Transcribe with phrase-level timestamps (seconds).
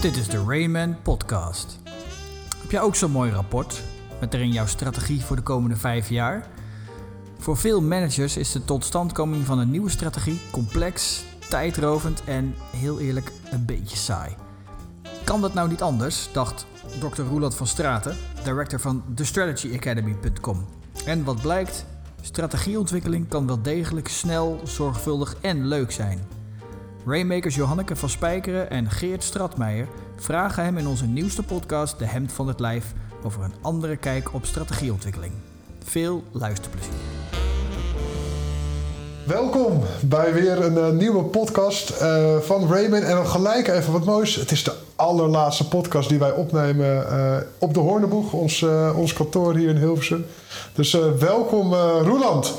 [0.00, 1.78] Dit is de Rayman Podcast.
[2.60, 3.82] Heb jij ook zo'n mooi rapport
[4.20, 6.48] met erin jouw strategie voor de komende vijf jaar?
[7.38, 13.32] Voor veel managers is de totstandkoming van een nieuwe strategie complex, tijdrovend en heel eerlijk
[13.50, 14.34] een beetje saai.
[15.24, 16.66] Kan dat nou niet anders, dacht
[16.98, 17.22] Dr.
[17.22, 20.66] Roeland van Straten, director van TheStrategyAcademy.com.
[21.06, 21.84] En wat blijkt?
[22.20, 26.35] Strategieontwikkeling kan wel degelijk snel, zorgvuldig en leuk zijn.
[27.08, 32.32] Rainmakers Johanneke van Spijkeren en Geert Stratmeijer vragen hem in onze nieuwste podcast De Hemd
[32.32, 32.92] van het Lijf
[33.22, 35.32] over een andere kijk op strategieontwikkeling.
[35.84, 36.92] Veel luisterplezier.
[39.26, 43.02] Welkom bij weer een eh, nieuwe podcast eh, van Raymond.
[43.02, 44.34] En dan gelijk even wat moois.
[44.34, 48.64] Het is de allerlaatste podcast die wij opnemen eh, op de Hoorneboeg, ons,
[48.96, 50.26] ons kantoor hier in Hilversum.
[50.72, 52.54] Dus welkom Roeland.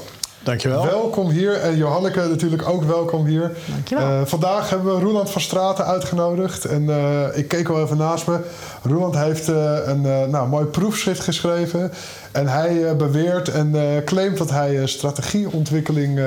[0.48, 0.84] Dankjewel.
[0.86, 1.54] Welkom hier.
[1.54, 3.58] En Johanneke natuurlijk ook welkom hier.
[3.66, 4.26] Dankjewel.
[4.26, 6.66] vandaag hebben we Roeland van Straten uitgenodigd.
[6.66, 6.90] En
[7.34, 8.40] ik keek wel even naast me.
[8.84, 11.92] Roeland heeft een nou, mooi proefschrift geschreven.
[12.32, 16.20] En hij beweert en claimt dat hij strategieontwikkeling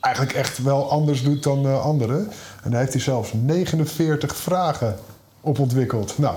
[0.00, 2.30] eigenlijk echt wel anders doet dan anderen.
[2.62, 4.96] En daar heeft hij zelfs 49 vragen
[5.40, 6.18] op ontwikkeld.
[6.18, 6.34] Nou,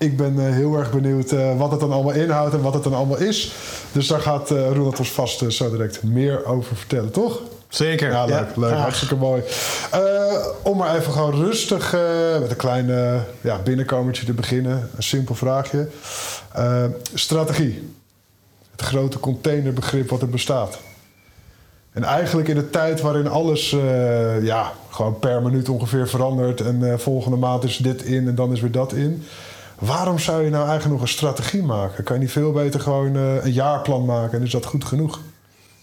[0.00, 3.18] ik ben heel erg benieuwd wat het dan allemaal inhoudt en wat het dan allemaal
[3.18, 3.52] is.
[3.92, 7.40] Dus daar gaat uh, Roland ons vast zo direct meer over vertellen, toch?
[7.68, 8.10] Zeker.
[8.10, 8.56] Ja, leuk.
[8.56, 9.42] leuk hartstikke mooi.
[10.62, 11.96] om maar even gewoon rustig
[12.40, 12.86] met een klein
[13.40, 14.90] ja, binnenkomertje te beginnen.
[14.96, 15.88] Een simpel vraagje.
[17.14, 17.94] strategie
[18.70, 20.78] het grote containerbegrip wat er bestaat.
[21.92, 23.70] En eigenlijk in de tijd waarin alles
[24.42, 28.60] ja, gewoon per minuut ongeveer verandert en volgende maand is dit in en dan is
[28.60, 29.24] weer dat in.
[29.80, 32.04] Waarom zou je nou eigenlijk nog een strategie maken?
[32.04, 35.20] Kan je niet veel beter gewoon uh, een jaarplan maken en is dat goed genoeg?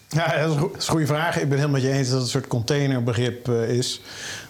[0.08, 1.36] Ja, dat is een goede vraag.
[1.36, 4.02] Ik ben helemaal met je eens dat het een soort containerbegrip is.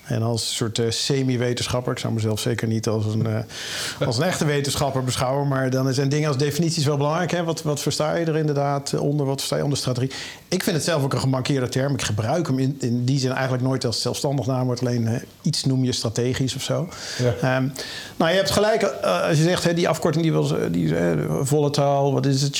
[0.08, 4.23] En als soort uh, semi-wetenschapper, ik zou mezelf zeker niet als een, uh, als een
[4.23, 7.32] echte wetenschapper beschouwen, maar dan zijn dingen als definities wel belangrijk.
[7.32, 7.43] Hè?
[7.43, 9.26] Wat, wat versta je er inderdaad onder?
[9.26, 10.11] Wat versta je onder strategie?
[10.48, 11.93] Ik vind het zelf ook een gemankeerde term.
[11.93, 14.80] Ik gebruik hem in, in die zin eigenlijk nooit als zelfstandig naamwoord.
[14.80, 16.89] Alleen uh, iets noem je strategisch of zo.
[17.17, 17.58] Ja.
[17.58, 17.73] Um,
[18.17, 20.93] nou, je hebt gelijk als je zegt hè, die afkorting die was die,
[21.42, 22.58] volatile, wat is het?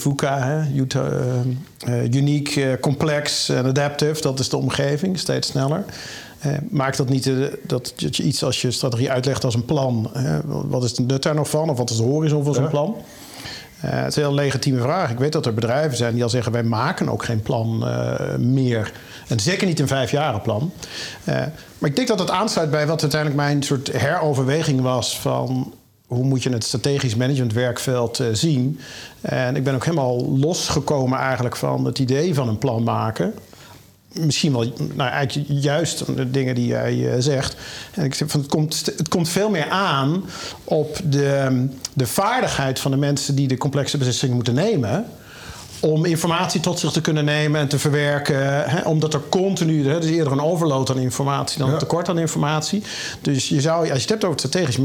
[0.00, 0.62] VUCA, hè?
[2.10, 4.20] uniek, complex en adaptive.
[4.20, 5.84] Dat is de omgeving, steeds sneller.
[6.38, 9.64] Eh, maakt dat niet uh, dat, dat, je iets als je strategie uitlegt als een
[9.64, 10.10] plan?
[10.16, 11.70] Uh, wat is de nut daar nog van?
[11.70, 12.68] Of wat is de horizon van zo'n ja.
[12.68, 12.96] plan?
[13.78, 15.10] het is een heel legitieme vraag.
[15.10, 17.84] Ik weet dat er bedrijven zijn die al zeggen: wij maken ook geen plan
[18.38, 18.92] meer.
[19.28, 20.72] En zeker niet een vijfjarenplan.
[21.78, 25.74] maar ik denk dat het aansluit bij wat uiteindelijk mijn soort heroverweging was van
[26.06, 28.80] hoe moet je het strategisch managementwerkveld zien.
[29.20, 33.34] En ik ben ook helemaal losgekomen eigenlijk van het idee van een plan maken
[34.12, 37.56] misschien wel, nou eigenlijk juist de dingen die jij eh, zegt.
[37.94, 40.24] En ik zeg van het komt, het komt veel meer aan
[40.64, 45.06] op de, de vaardigheid van de mensen die de complexe beslissingen moeten nemen.
[45.80, 48.70] Om informatie tot zich te kunnen nemen en te verwerken.
[48.70, 52.18] Hè, omdat er continu, hè, is eerder een overload aan informatie dan een tekort aan
[52.18, 52.82] informatie.
[53.20, 54.78] Dus je zou, als je het hebt over het strategisch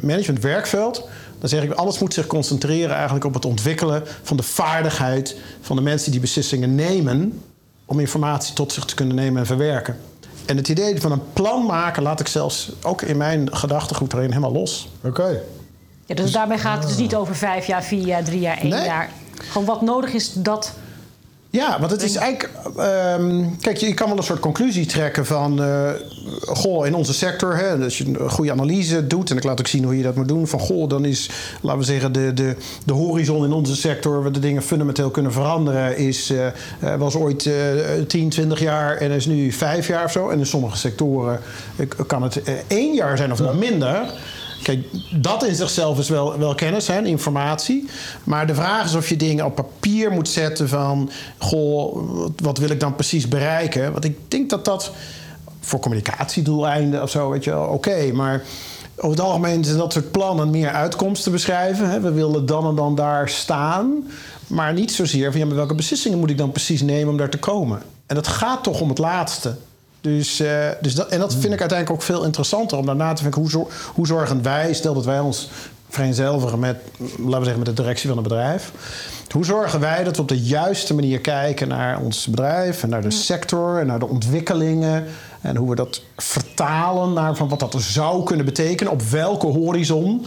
[0.00, 1.08] management werkveld.
[1.38, 5.76] Dan zeg ik, alles moet zich concentreren eigenlijk op het ontwikkelen van de vaardigheid van
[5.76, 7.40] de mensen die beslissingen nemen
[7.84, 9.98] om informatie tot zich te kunnen nemen en verwerken.
[10.46, 14.28] En het idee van een plan maken laat ik zelfs ook in mijn gedachtegoed erin
[14.28, 14.88] helemaal los.
[15.04, 15.40] Oké.
[16.06, 18.84] Ja, dus, daarbij gaat het dus niet over vijf jaar, vier jaar, drie jaar, één
[18.84, 19.10] jaar.
[19.50, 20.72] Gewoon wat nodig is dat
[21.54, 22.50] ja, want het is eigenlijk.
[23.18, 25.62] Um, kijk, je kan wel een soort conclusie trekken van.
[25.62, 25.90] Uh,
[26.40, 29.30] goh, in onze sector, hè, als je een goede analyse doet.
[29.30, 30.46] en ik laat ook zien hoe je dat moet doen.
[30.46, 34.22] van goh, dan is, laten we zeggen, de, de, de horizon in onze sector.
[34.22, 35.96] waar de dingen fundamenteel kunnen veranderen.
[35.96, 36.30] is.
[36.30, 37.54] Uh, was ooit uh,
[38.06, 40.28] 10, 20 jaar en is nu 5 jaar of zo.
[40.28, 41.40] En in sommige sectoren
[42.06, 44.12] kan het één jaar zijn of nog minder.
[44.64, 47.88] Kijk, dat in zichzelf is wel, wel kennis en informatie.
[48.24, 51.10] Maar de vraag is of je dingen op papier moet zetten van...
[51.38, 51.96] goh,
[52.36, 53.92] wat wil ik dan precies bereiken?
[53.92, 54.92] Want ik denk dat dat
[55.60, 58.12] voor communicatiedoeleinden of zo, weet je wel, oké.
[58.12, 58.42] maar
[58.96, 61.90] over het algemeen zijn dat soort plannen meer uitkomsten beschrijven.
[61.90, 62.00] Hè?
[62.00, 64.08] We willen dan en dan daar staan.
[64.46, 67.30] Maar niet zozeer van ja, maar welke beslissingen moet ik dan precies nemen om daar
[67.30, 67.82] te komen?
[68.06, 69.56] En dat gaat toch om het laatste.
[70.04, 73.22] Dus, uh, dus dat, en dat vind ik uiteindelijk ook veel interessanter om daarna te
[73.22, 75.48] denken hoe, hoe zorgen wij, stel dat wij ons
[75.88, 78.72] vereenzelvigen met, laten we zeggen, met de directie van het bedrijf.
[79.30, 83.02] Hoe zorgen wij dat we op de juiste manier kijken naar ons bedrijf en naar
[83.02, 85.04] de sector en naar de ontwikkelingen
[85.40, 90.26] en hoe we dat vertalen naar van wat dat zou kunnen betekenen, op welke horizon.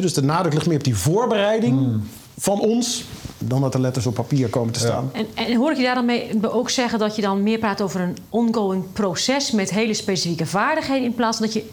[0.00, 2.08] dus de nadruk ligt meer op die voorbereiding hmm.
[2.38, 3.04] Van ons
[3.38, 5.10] dan dat de letters op papier komen te staan.
[5.12, 7.80] En, en, hoor ik je daar dan mee ook zeggen dat je dan meer praat
[7.80, 11.64] over een ongoing proces met hele specifieke vaardigheden in plaats van dat je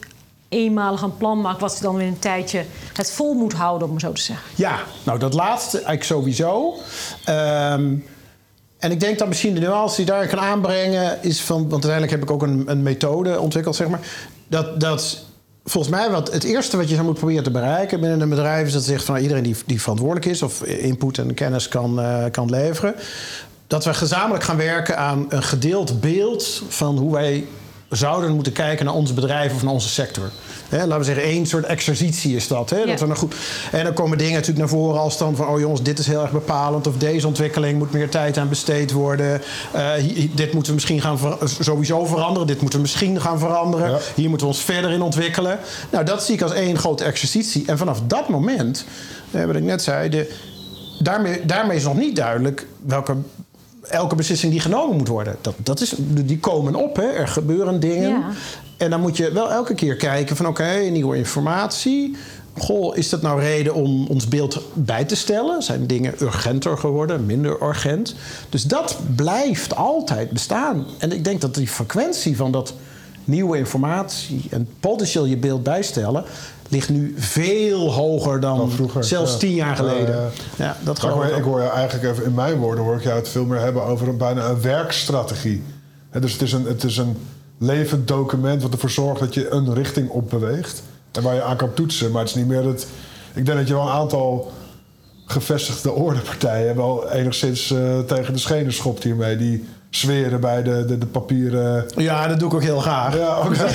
[0.50, 1.62] eenmalig een plan maakt...
[1.62, 4.46] wat dan in een tijdje het vol moet houden, om zo te zeggen.
[4.56, 6.76] Ja, nou dat laatste eigenlijk sowieso.
[7.26, 7.96] Ehm,
[8.78, 11.58] en ik denk dat misschien de nuance die daar kan aanbrengen is van...
[11.58, 14.08] want uiteindelijk heb ik ook een, een methode ontwikkeld, zeg maar...
[14.48, 15.26] dat, dat
[15.66, 18.68] volgens mij wat het eerste wat je zou moeten proberen te bereiken binnen een bedrijf...
[18.68, 20.42] is dat zegt van nou, iedereen die, die verantwoordelijk is...
[20.42, 22.96] of input en kennis kan, uh, kan leveren...
[23.68, 26.64] dat we gezamenlijk gaan werken aan een gedeeld beeld...
[26.68, 27.46] van hoe wij
[27.96, 30.30] zouden moeten kijken naar ons bedrijf of naar onze sector.
[30.70, 32.70] laten we zeggen, één soort exercitie is dat.
[32.70, 33.36] dat we goed,
[33.72, 35.48] en dan komen dingen natuurlijk naar voren als dan van...
[35.48, 36.88] oh jongens, dit is heel erg bepalend...
[36.88, 39.42] of deze ontwikkeling moet meer tijd aan besteed worden.
[39.76, 39.92] Uh,
[40.34, 41.20] dit moeten we misschien gaan
[41.60, 42.48] sowieso veranderen.
[42.48, 44.00] Dit moeten we misschien gaan veranderen.
[44.16, 45.60] Hier moeten we ons verder in ontwikkelen.
[45.90, 47.64] Nou, dat zie ik als één grote exercitie.
[47.66, 48.86] En vanaf dat moment,
[49.32, 50.10] wat ik net zei...
[50.10, 50.36] De,
[51.00, 53.16] daarmee, daarmee is nog niet duidelijk welke
[53.90, 55.36] elke beslissing die genomen moet worden.
[55.42, 57.08] Dat, dat is, die komen op, hè.
[57.08, 58.10] er gebeuren dingen.
[58.10, 58.30] Ja.
[58.78, 62.16] En dan moet je wel elke keer kijken van oké, nieuwe informatie.
[62.58, 65.62] Goh, is dat nou reden om ons beeld bij te stellen?
[65.62, 68.16] Zijn dingen urgenter geworden, minder urgent?
[68.50, 70.86] Dus dat blijft altijd bestaan.
[70.98, 72.74] En ik denk dat die frequentie van dat
[73.24, 76.26] nieuwe informatie en potentieel je beeld bijstellen
[76.74, 80.32] ligt nu veel hoger dan, vroeger, zelfs tien jaar geleden.
[80.58, 83.16] ja, dat ik, hoor, ik hoor je eigenlijk even in mijn woorden hoor ik jou
[83.16, 85.64] het veel meer hebben over een, bijna een werkstrategie.
[86.20, 87.18] dus het is een, het is een
[87.58, 90.84] levend document wat ervoor zorgt dat je een richting op beweegt.
[91.12, 92.12] En waar je aan kan toetsen.
[92.12, 92.88] Maar het is niet meer het.
[93.34, 94.52] Ik denk dat je wel een aantal
[95.26, 99.38] gevestigde ordepartijen wel enigszins uh, tegen de schenen schopt hiermee.
[99.38, 101.86] Die zweren bij de, de, de papieren.
[101.96, 103.18] Ja, dat doe ik ook heel graag.
[103.18, 103.58] Ja, okay.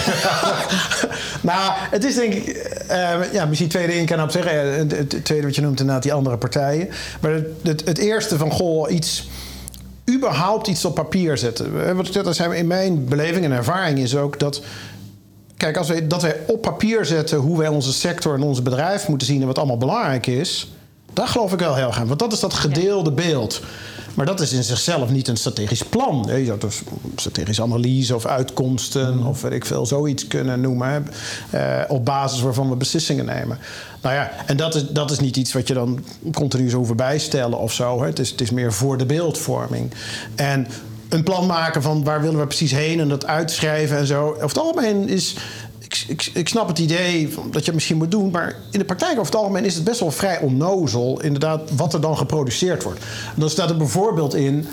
[1.40, 2.46] nou, het is denk ik.
[2.90, 4.88] Uh, ja, misschien tweede in kan op zeggen.
[4.88, 6.88] Het tweede wat je noemt inderdaad die andere partijen.
[7.20, 9.28] Maar het, het, het eerste van goh, iets
[10.10, 11.96] überhaupt iets op papier zetten.
[11.96, 14.62] Wat ik zijn in mijn beleving en ervaring is ook dat.
[15.56, 19.08] Kijk, als wij, dat wij op papier zetten hoe wij onze sector en onze bedrijf
[19.08, 20.72] moeten zien en wat allemaal belangrijk is,
[21.12, 22.06] daar geloof ik wel heel erg aan.
[22.06, 23.62] Want dat is dat gedeelde beeld.
[24.18, 26.28] Maar dat is in zichzelf niet een strategisch plan.
[26.36, 26.82] Je zou dus
[27.16, 29.26] strategische analyse of uitkomsten mm.
[29.26, 31.08] of weet ik veel, zoiets kunnen noemen.
[31.54, 33.58] Uh, op basis waarvan we beslissingen nemen.
[34.02, 36.96] Nou ja, en dat is, dat is niet iets wat je dan continu zou hoeven
[36.96, 38.00] bijstellen of zo.
[38.00, 38.06] Hè.
[38.06, 39.92] Het, is, het is meer voor de beeldvorming.
[40.34, 40.66] En
[41.08, 44.28] een plan maken van waar willen we precies heen en dat uitschrijven en zo.
[44.28, 45.36] Over het algemeen is
[45.88, 48.84] ik, ik, ik, snap het idee dat je het misschien moet doen, maar in de
[48.84, 52.82] praktijk over het algemeen is het best wel vrij onnozel, inderdaad, wat er dan geproduceerd
[52.82, 53.00] wordt.
[53.36, 54.66] Dan staat er bijvoorbeeld in: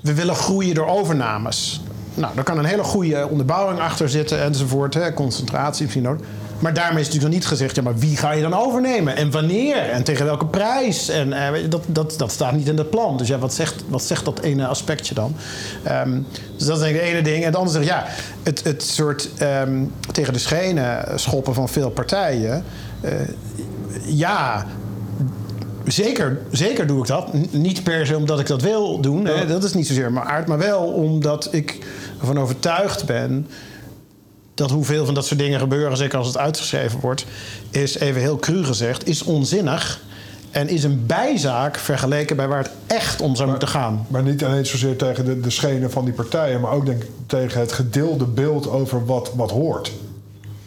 [0.00, 1.80] we willen groeien door overnames.
[2.14, 6.18] Nou, daar kan een hele goede onderbouwing achter zitten enzovoort, hè, concentratie misschien ook.
[6.58, 9.16] Maar daarmee is natuurlijk nog niet gezegd, ja, maar wie ga je dan overnemen?
[9.16, 9.76] En wanneer?
[9.76, 11.08] En tegen welke prijs?
[11.08, 13.16] En uh, dat, dat, dat staat niet in het plan.
[13.16, 15.34] Dus ja, wat zegt, wat zegt dat ene aspectje dan?
[16.06, 17.40] Um, dus dat is denk ik het ene ding.
[17.40, 18.06] En het andere zegt, ja,
[18.42, 22.64] het, het soort um, tegen de schenen schoppen van veel partijen.
[23.04, 23.10] Uh,
[24.06, 24.66] ja,
[25.86, 27.32] Zeker, zeker doe ik dat.
[27.50, 29.26] niet per se omdat ik dat wil doen.
[29.26, 29.46] Hè.
[29.46, 30.46] Dat is niet zozeer mijn aard.
[30.46, 31.78] Maar wel omdat ik
[32.20, 33.46] ervan overtuigd ben
[34.54, 37.24] dat hoeveel van dat soort dingen gebeuren, zeker als het uitgeschreven wordt,
[37.70, 40.00] is even heel cru gezegd, is onzinnig.
[40.50, 44.06] En is een bijzaak vergeleken bij waar het echt om zou moeten gaan.
[44.08, 47.10] Maar niet alleen zozeer tegen de, de schenen van die partijen, maar ook denk ik
[47.26, 49.92] tegen het gedeelde beeld over wat, wat hoort.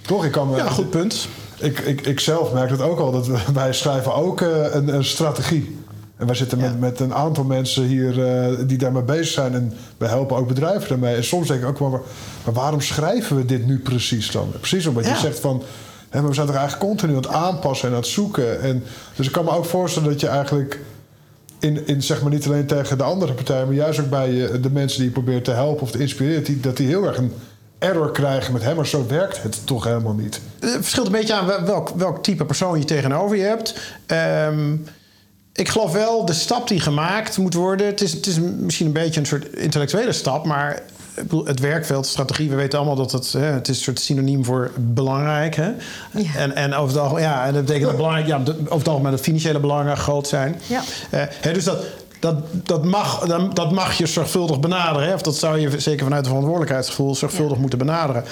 [0.02, 0.26] Toch?
[0.26, 1.28] Ik kan, ja, goed punt.
[1.58, 5.06] Ik, ik, ik zelf merk het ook al, dat wij schrijven ook uh, een, een
[5.06, 5.78] strategie.
[6.18, 9.54] En wij zitten met, met een aantal mensen hier uh, die daarmee bezig zijn.
[9.54, 11.16] En we helpen ook bedrijven daarmee.
[11.16, 12.02] En soms denk ik ook wel, maar,
[12.46, 14.52] maar waarom schrijven we dit nu precies dan?
[14.52, 15.64] Precies omdat je zegt van...
[16.10, 18.62] Hè, we zijn toch eigenlijk continu aan het aanpassen en aan het zoeken.
[18.62, 18.84] En,
[19.16, 20.80] dus ik kan me ook voorstellen dat je eigenlijk...
[21.60, 23.66] In, in, zeg maar niet alleen tegen de andere partijen...
[23.66, 26.44] maar juist ook bij je, de mensen die je probeert te helpen of te inspireren...
[26.44, 27.34] Die, dat die heel erg een
[27.80, 30.42] error krijgen met hem, maar zo werkt het toch helemaal niet.
[30.60, 33.96] Het verschilt een beetje aan welk, welk type persoon je tegenover je hebt.
[34.48, 34.86] Um,
[35.58, 37.88] ik geloof wel, de stap die gemaakt moet worden...
[37.88, 40.46] Het is, het is misschien een beetje een soort intellectuele stap...
[40.46, 40.82] maar
[41.46, 44.72] het werkveld, strategie, we weten allemaal dat het, hè, het is een soort synoniem voor
[44.76, 45.56] belangrijk.
[45.56, 45.72] Hè?
[46.12, 46.36] Ja.
[46.36, 49.12] En, en over het algemeen, ja, en dat betekent dat belangrijk, ja, over het algemeen
[49.12, 50.62] dat financiële belangen groot zijn.
[50.68, 50.82] Ja.
[51.14, 51.84] Uh, hè, dus dat,
[52.20, 53.20] dat, dat, mag,
[53.54, 55.08] dat mag je zorgvuldig benaderen.
[55.08, 55.14] Hè?
[55.14, 58.24] Of dat zou je zeker vanuit het verantwoordelijkheidsgevoel zorgvuldig moeten benaderen.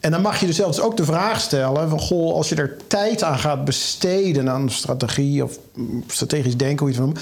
[0.00, 2.76] En dan mag je dus zelfs ook de vraag stellen: van goh, als je er
[2.86, 5.58] tijd aan gaat besteden aan strategie of
[6.06, 7.20] strategisch denken, hoe je het noemt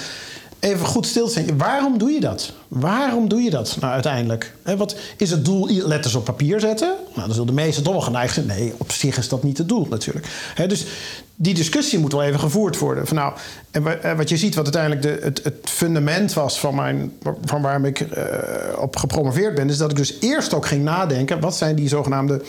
[0.59, 1.57] even goed stilstaan.
[1.57, 2.53] Waarom doe je dat?
[2.67, 4.53] Waarom doe je dat nou uiteindelijk?
[4.77, 6.95] wat is het doel letters op papier zetten?
[7.13, 8.45] Nou, dan zullen de meesten toch wel geneigd zijn.
[8.45, 10.27] Nee, op zich is dat niet het doel natuurlijk.
[10.67, 10.85] dus
[11.35, 13.07] die discussie moet wel even gevoerd worden.
[13.07, 13.33] Van nou,
[14.01, 17.11] en wat je ziet, wat uiteindelijk de, het, fundament was van, mijn,
[17.45, 18.07] van waarom ik uh,
[18.79, 22.41] op gepromoveerd ben, is dat ik dus eerst ook ging nadenken: wat zijn die zogenaamde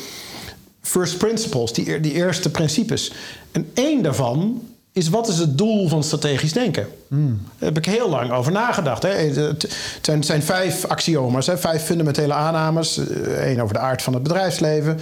[0.81, 3.12] first principles, die, die eerste principes.
[3.52, 4.62] En één daarvan
[5.00, 6.87] is wat is het doel van strategisch denken?
[7.09, 9.02] Daar heb ik heel lang over nagedacht.
[9.02, 9.11] Hè.
[9.11, 9.69] Het
[10.00, 13.00] zijn, zijn vijf axioma's, hè, vijf fundamentele aannames.
[13.26, 14.99] Eén over de aard van het bedrijfsleven.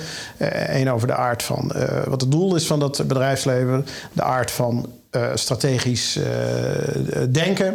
[0.68, 1.72] één over de aard van
[2.06, 3.86] wat het doel is van dat bedrijfsleven.
[4.12, 4.86] De aard van
[5.34, 6.18] strategisch
[7.28, 7.66] denken.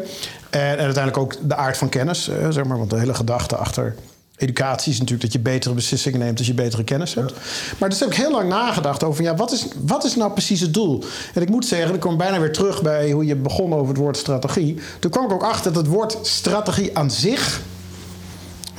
[0.49, 2.29] En, en, uiteindelijk ook de aard van kennis.
[2.49, 3.95] zeg maar, want de hele gedachte achter
[4.43, 7.33] educatie is natuurlijk dat je betere beslissingen neemt als je betere kennis hebt.
[7.77, 10.59] Maar dus heb ik heel lang nagedacht over ja, wat, is, wat is nou precies
[10.59, 11.03] het doel?
[11.33, 13.97] En ik moet zeggen, ik kom bijna weer terug bij hoe je begon over het
[13.97, 14.77] woord strategie.
[14.99, 17.61] Toen kwam ik ook achter dat het woord strategie aan zich.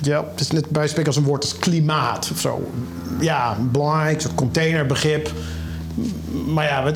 [0.03, 2.71] Ja, het is net bij spreken als een woord als klimaat of zo.
[3.21, 5.33] Ja, belangrijk, soort containerbegrip.
[6.47, 6.87] Maar ja,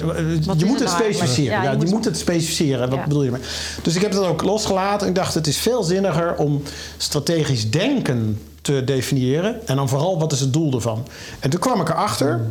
[0.56, 1.62] je moet het specificeren.
[1.62, 2.90] Ja, je, moet, het specificeren.
[2.90, 3.46] Wat bedoel je ermee?
[3.82, 5.00] Dus ik heb dat ook losgelaten.
[5.00, 6.62] En ik dacht, het is veel zinniger om
[6.96, 9.66] strategisch denken te definiëren.
[9.66, 11.06] En dan vooral, wat is het doel ervan?
[11.40, 12.46] En toen kwam ik erachter...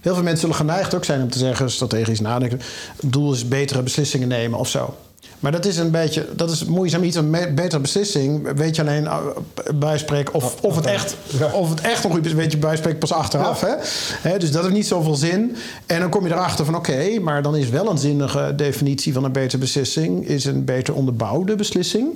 [0.00, 1.70] Heel veel mensen zullen geneigd ook zijn om te zeggen...
[1.70, 2.60] strategisch nadenken.
[3.00, 4.94] Het doel is betere beslissingen nemen of zo.
[5.40, 8.52] Maar dat is een beetje, dat is moeizaam iets, een betere beslissing.
[8.56, 9.16] Weet je alleen uh,
[9.74, 11.16] bij spreken of, of, het echt,
[11.52, 13.60] of het echt nog goed is, weet je pas achteraf.
[13.60, 13.74] Hè?
[14.30, 14.38] Hè?
[14.38, 15.56] Dus dat heeft niet zoveel zin.
[15.86, 19.24] En dan kom je erachter van oké, maar dan is wel een zinnige definitie van
[19.24, 22.08] een betere beslissing, is een beter onderbouwde beslissing.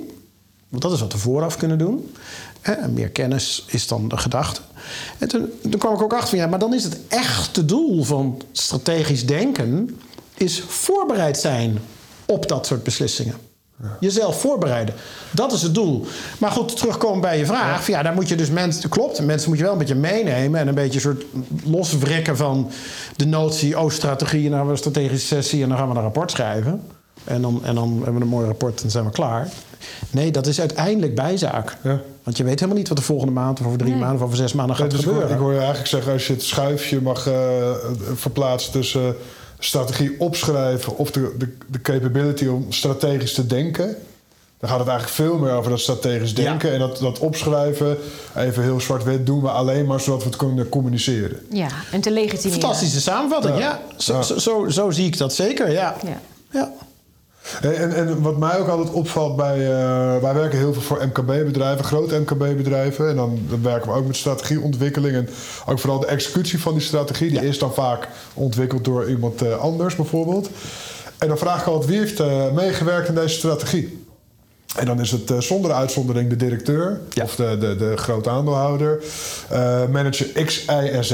[0.69, 2.11] Want dat is wat we vooraf kunnen doen.
[2.67, 2.87] Hè?
[2.87, 4.61] Meer kennis is dan de gedachte.
[5.17, 8.03] En toen, toen kwam ik ook achter van ja, maar dan is het echte doel
[8.03, 9.99] van strategisch denken
[10.37, 11.79] is voorbereid zijn
[12.25, 13.35] op dat soort beslissingen.
[13.99, 14.95] Jezelf voorbereiden.
[15.31, 16.05] Dat is het doel.
[16.37, 17.87] Maar goed, terugkomen bij je vraag.
[17.87, 18.89] Ja, daar moet je dus mensen.
[18.89, 20.59] Klopt, mensen moet je wel een beetje meenemen.
[20.59, 21.25] En een beetje soort
[21.63, 22.71] loswrikken van
[23.15, 23.79] de notie.
[23.79, 24.43] Oh, strategie.
[24.43, 25.63] En dan hebben we een strategische sessie.
[25.63, 26.81] En dan gaan we een rapport schrijven.
[27.27, 29.49] En dan, en dan hebben we een mooi rapport en zijn we klaar.
[30.09, 31.77] Nee, dat is uiteindelijk bijzaak.
[31.83, 32.01] Ja.
[32.23, 34.37] Want je weet helemaal niet wat de volgende maand of over drie maanden of over
[34.37, 35.29] zes maanden gaat dus gebeuren.
[35.29, 37.33] Ik hoor je eigenlijk zeggen, als je het schuifje mag uh,
[38.13, 39.15] verplaatsen tussen
[39.59, 43.95] strategie opschrijven of de, de, de capability om strategisch te denken.
[44.59, 46.73] Dan gaat het eigenlijk veel meer over dat strategisch denken.
[46.73, 47.97] En dat, dat opschrijven,
[48.35, 51.39] even heel zwart-wit, doen we alleen maar zodat we het kunnen communiceren.
[51.51, 52.61] Ja, en te legitimeren.
[52.61, 53.81] Fantastische samenvatting, ja.
[53.97, 55.95] Zo, zo, zo, zie ik dat zeker, ja.
[56.51, 56.71] ja.
[57.61, 59.57] En, en, wat mij ook altijd opvalt bij...
[59.57, 63.09] Uh, wij werken heel veel voor MKB-bedrijven, grote MKB-bedrijven.
[63.09, 65.15] En dan, dan, werken we ook met strategieontwikkeling.
[65.15, 65.29] En
[65.65, 67.29] ook vooral de executie van die strategie.
[67.29, 70.49] Die is dan vaak ontwikkeld door iemand uh, anders bijvoorbeeld.
[71.17, 74.05] En dan vraag ik altijd, wie heeft uh, meegewerkt in deze strategie?
[74.75, 79.03] En dan is het zonder uitzondering de directeur of de, de, de grote aandeelhouder,
[79.91, 81.13] manager X, Y en Z.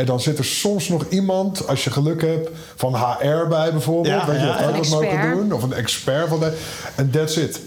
[0.00, 4.14] En dan zit er soms nog iemand, als je geluk hebt, van HR bij bijvoorbeeld.
[4.14, 5.52] Ja, weet je, ja, dat ook nog doen.
[5.52, 6.56] Of een expert van de.
[6.96, 7.60] En that's it.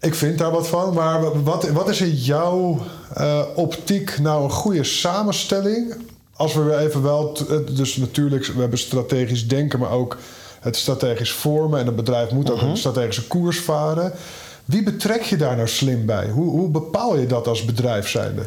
[0.00, 0.94] Ik vind daar wat van.
[0.94, 2.80] Maar wat, wat is in jouw
[3.18, 5.94] uh, optiek nou een goede samenstelling?
[6.36, 7.38] Als we weer even wel.
[7.70, 10.18] Dus natuurlijk, we hebben strategisch denken, maar ook
[10.60, 11.80] het strategisch vormen.
[11.80, 12.66] En een bedrijf moet ook mhm.
[12.66, 14.12] een strategische koers varen.
[14.64, 16.28] Wie betrek je daar nou slim bij?
[16.28, 18.42] Hoe, hoe bepaal je dat als bedrijf zijnde?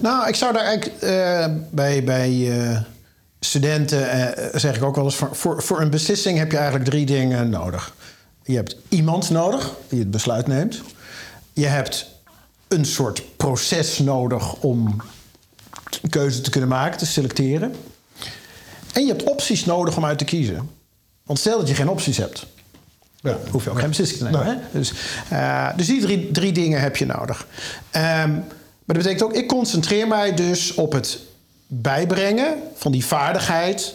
[0.00, 2.80] Nou, ik zou daar eigenlijk uh, bij, bij uh,
[3.40, 5.16] studenten, uh, zeg ik ook wel eens...
[5.16, 7.94] Voor, voor, voor een beslissing heb je eigenlijk drie dingen nodig.
[8.42, 10.82] Je hebt iemand nodig die het besluit neemt.
[11.52, 12.06] Je hebt
[12.68, 15.02] een soort proces nodig om
[16.02, 17.74] een keuze te kunnen maken, te selecteren.
[18.92, 20.70] En je hebt opties nodig om uit te kiezen.
[21.22, 22.46] Want stel dat je geen opties hebt...
[23.20, 23.38] Ja.
[23.50, 24.46] Hoef je ook geen beslissing te nemen.
[24.46, 24.54] Hè?
[24.78, 24.92] Dus,
[25.32, 27.46] uh, dus die drie, drie dingen heb je nodig.
[27.96, 28.44] Um,
[28.88, 31.18] maar dat betekent ook, ik concentreer mij dus op het
[31.66, 33.94] bijbrengen van die vaardigheid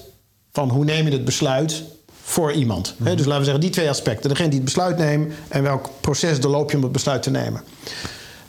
[0.52, 1.84] van hoe neem je het besluit
[2.24, 2.96] voor iemand.
[2.98, 4.30] Mm Dus laten we zeggen, die twee aspecten.
[4.30, 7.62] Degene die het besluit neemt en welk proces doorloop je om het besluit te nemen.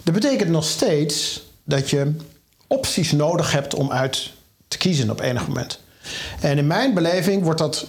[0.03, 2.13] Dat betekent nog steeds dat je
[2.67, 4.31] opties nodig hebt om uit
[4.67, 5.79] te kiezen op enig moment.
[6.41, 7.85] En in mijn beleving wordt dat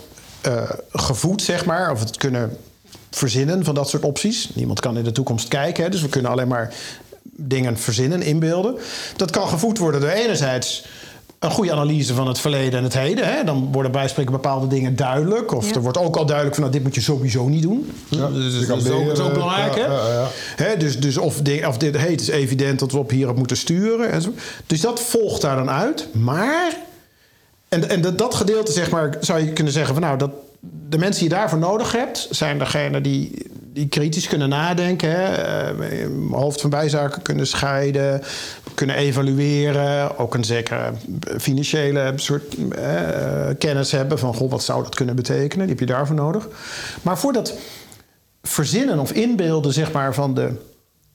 [0.47, 2.57] uh, gevoed, zeg maar, of het kunnen
[3.11, 4.49] verzinnen van dat soort opties.
[4.55, 6.75] Niemand kan in de toekomst kijken, hè, dus we kunnen alleen maar
[7.23, 8.77] dingen verzinnen, inbeelden.
[9.17, 10.85] Dat kan gevoed worden door enerzijds
[11.39, 13.27] een goede analyse van het verleden en het heden.
[13.27, 13.45] Hè?
[13.45, 15.53] Dan worden bij spreken bepaalde dingen duidelijk.
[15.53, 17.93] Of er wordt ook al duidelijk van nou, dit moet je sowieso niet doen.
[18.09, 19.77] Ja, dus dat is ook, zo belangrijk.
[19.77, 20.77] Ja, ja, hè?
[20.77, 23.57] Dus, dus of, de, of dit, hey, het is evident dat we op hierop moeten
[23.57, 24.11] sturen.
[24.11, 24.33] En zo.
[24.67, 26.09] Dus dat volgt daar dan uit.
[26.13, 26.77] Maar,
[27.69, 30.31] en, en dat, dat gedeelte zeg maar, zou je kunnen zeggen van nou, dat,
[30.89, 35.73] de mensen die je daarvoor nodig hebt, zijn degenen die, die kritisch kunnen nadenken, hè,
[35.75, 38.23] uh, hoofd van bijzaken kunnen scheiden,
[38.75, 40.93] kunnen evalueren, ook een zekere
[41.39, 45.67] financiële soort uh, kennis hebben van goh, wat zou dat kunnen betekenen?
[45.67, 46.49] Die heb je daarvoor nodig.
[47.03, 47.55] Maar voor dat
[48.43, 50.51] verzinnen of inbeelden zeg maar, van de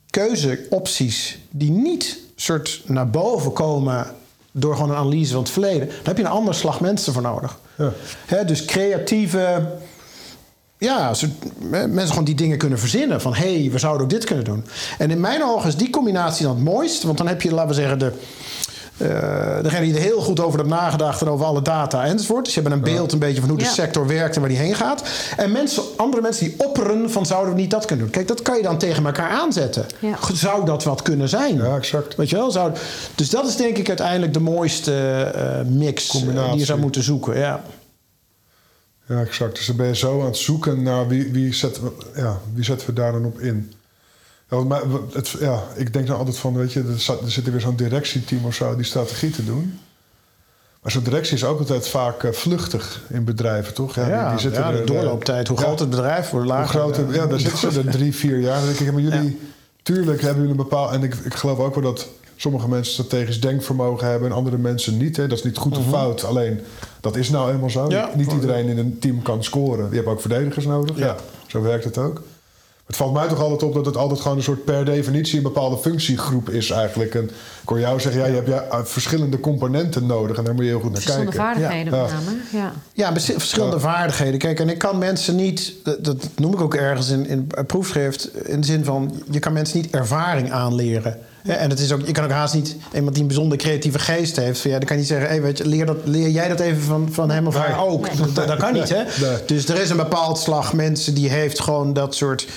[0.09, 4.07] keuzeopties die niet soort naar boven komen
[4.51, 5.87] door gewoon een analyse van het verleden.
[5.87, 7.59] Dan heb je een ander slag mensen voor nodig.
[7.77, 7.91] Ja.
[8.25, 9.67] Hè, dus creatieve
[10.77, 11.31] ja, soort,
[11.69, 13.21] mensen gewoon die dingen kunnen verzinnen.
[13.21, 14.65] Van hé, hey, we zouden ook dit kunnen doen.
[14.97, 17.03] En in mijn ogen is die combinatie dan het mooist.
[17.03, 18.11] Want dan heb je, laten we zeggen, de,
[19.61, 22.45] degene die er heel goed over heeft nagedacht en over alle data enzovoort.
[22.45, 24.59] Dus je hebt een beeld een beetje van hoe de sector werkt en waar die
[24.59, 25.03] heen gaat.
[25.37, 28.13] En mensen, andere mensen die opperen van zouden we niet dat kunnen doen.
[28.13, 29.85] Kijk, dat kan je dan tegen elkaar aanzetten.
[29.99, 30.17] Ja.
[30.33, 31.55] Zou dat wat kunnen zijn?
[31.55, 32.15] Ja, exact.
[32.15, 32.51] Weet je wel?
[32.51, 32.71] Zou,
[33.15, 34.93] dus dat is denk ik uiteindelijk de mooiste
[35.35, 37.37] eh, mix eh, die je zou moeten zoeken.
[37.37, 37.63] Ja.
[39.07, 39.55] Ja, exact.
[39.55, 42.63] Dus dan ben je zo aan het zoeken naar wie, wie, zetten, we, ja, wie
[42.63, 43.71] zetten we daar dan op in.
[44.51, 44.81] Ja, mij-
[45.13, 47.61] het, ja, ik denk dan altijd van, weet je, er, zat- er zit er weer
[47.61, 49.79] zo'n directieteam of zo die strategie te doen.
[50.81, 53.95] Maar zo'n directie is ook altijd vaak eh, vluchtig in bedrijven, toch?
[53.95, 55.47] Ja, die, die zitten ja, de er, eh, doorlooptijd.
[55.47, 56.79] Hoe groot het bedrijf, hoe hoe lager.
[56.79, 58.57] groot het- eh, ja, daar zitten ze er drie, vier jaar.
[58.57, 59.39] Dan denk ik, maar jullie,
[59.83, 60.91] tuurlijk hebben jullie een bepaald...
[60.91, 64.29] En ik, ik geloof ook wel dat sommige mensen strategisch denkvermogen hebben...
[64.29, 65.17] en andere mensen niet.
[65.17, 65.27] Hè.
[65.27, 66.23] Dat is niet goed of fout.
[66.23, 66.59] Alleen,
[67.01, 67.83] dat is nou eenmaal zo.
[67.83, 67.91] Mhm.
[67.91, 68.09] Ja.
[68.15, 69.87] Niet iedereen in een team kan scoren.
[69.89, 70.97] Je hebt ook verdedigers nodig.
[70.97, 71.05] Ja.
[71.05, 71.15] Ja.
[71.47, 72.21] zo werkt het ook.
[72.91, 75.37] Het valt mij toch altijd op dat het altijd gewoon een soort per definitie...
[75.37, 77.15] een bepaalde functiegroep is eigenlijk.
[77.15, 77.23] En
[77.61, 80.37] ik hoor jou zeggen, ja, je hebt ja, uh, verschillende componenten nodig...
[80.37, 81.61] en daar moet je heel goed naar Verschillende kijken.
[81.61, 82.01] vaardigheden Ja.
[82.01, 82.73] met name.
[82.93, 83.13] Ja.
[83.37, 84.39] Verschillende vaardigheden.
[84.39, 87.65] Kijk, en ik kan mensen niet, dat, dat noem ik ook ergens in, in een
[87.65, 91.17] proefschrift, in de zin van, je kan mensen niet ervaring aanleren.
[91.43, 94.35] En het is ook, je kan ook haast niet iemand die een bijzonder creatieve geest
[94.35, 94.59] heeft.
[94.59, 96.59] Van, ja, dan kan je niet zeggen, hey, weet je, leer, dat, leer jij dat
[96.59, 98.17] even van, van hem of haar ook.
[98.17, 99.03] Dat, dat, dat kan niet, hè?
[99.25, 99.37] Nee.
[99.45, 102.47] Dus er is een bepaald slag mensen die heeft gewoon dat soort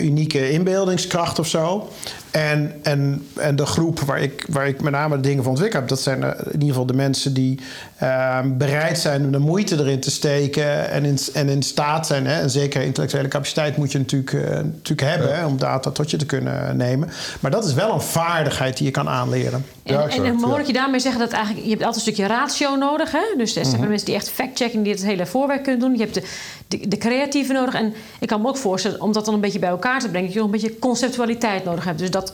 [0.00, 1.88] unieke inbeeldingskracht of zo.
[2.30, 5.80] En, en, en de groep waar ik, waar ik met name de dingen van ontwikkeld
[5.80, 7.60] heb, dat zijn eh, in ieder geval de mensen die
[7.96, 12.26] eh, bereid zijn om de moeite erin te steken en in, en in staat zijn.
[12.26, 16.10] Hè, en zeker intellectuele capaciteit moet je natuurlijk, eh, natuurlijk hebben hè, om data tot
[16.10, 17.08] je te kunnen nemen.
[17.40, 19.64] Maar dat is wel een vaardigheid die je kan aanleren.
[19.82, 20.60] En, Ja, en, exact, en hoor ja.
[20.60, 23.12] ik je daarmee zeggen dat eigenlijk, je hebt altijd een stukje ratio nodig.
[23.12, 23.24] Hè?
[23.36, 23.70] Dus er Mhm.
[23.70, 25.92] zijn mensen die echt fact-checking, die het hele voorwerk kunnen doen.
[25.92, 26.22] Je hebt de,
[26.68, 27.74] de, de creatieve nodig.
[27.74, 30.24] En ik kan me ook voorstellen, om dat dan een beetje bij elkaar te brengen,
[30.26, 31.98] dat je nog een beetje conceptualiteit nodig hebt.
[31.98, 32.32] Dus, dat,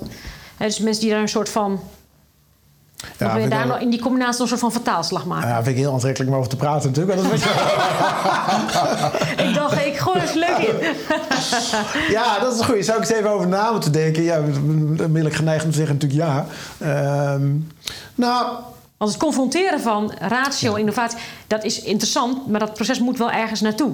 [0.57, 1.81] hè, dus mensen die daar een soort van.
[3.19, 5.49] Ja, vind ik daar wel- nog in die combinatie nog een soort van vertaalslag maken.
[5.49, 7.23] Ja, vind ik heel aantrekkelijk om over te praten natuurlijk.
[7.31, 7.49] Dat je-
[9.49, 10.75] Ik dacht, ik gooi er eens leuk in.
[12.17, 12.83] Ja, dat is goeie.
[12.83, 14.23] Zou ik eens even over na moeten denken?
[14.23, 16.47] Ja, onmiddellijk geneigd om te zeggen natuurlijk ja.
[16.79, 17.51] Ehm,
[18.15, 18.47] nou,
[18.97, 23.61] Want het confronteren van ratio, innovatie, dat is interessant, maar dat proces moet wel ergens
[23.61, 23.93] naartoe.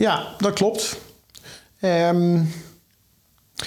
[0.00, 0.96] Ja, dat klopt.
[1.80, 2.34] Ehm,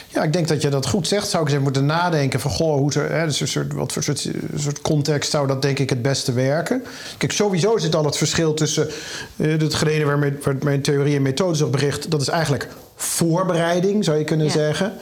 [0.07, 1.27] ja, ik denk dat je dat goed zegt.
[1.27, 2.51] Zou ik eens even moeten nadenken van...
[2.51, 5.79] Goh, hoe zou, hè, dus een soort, wat voor soort, soort context zou dat denk
[5.79, 6.83] ik het beste werken?
[7.17, 8.87] Kijk, sowieso zit al het verschil tussen...
[9.35, 12.11] Uh, hetgene waar mijn, theorie en methodes op bericht...
[12.11, 14.51] dat is eigenlijk voorbereiding, zou je kunnen Ja.
[14.51, 14.93] zeggen.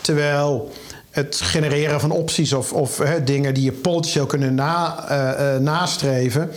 [0.00, 0.70] Terwijl
[1.10, 5.60] het genereren van opties of, of hè, dingen die je potentieel kunnen na, eh, eh,
[5.60, 6.50] nastreven.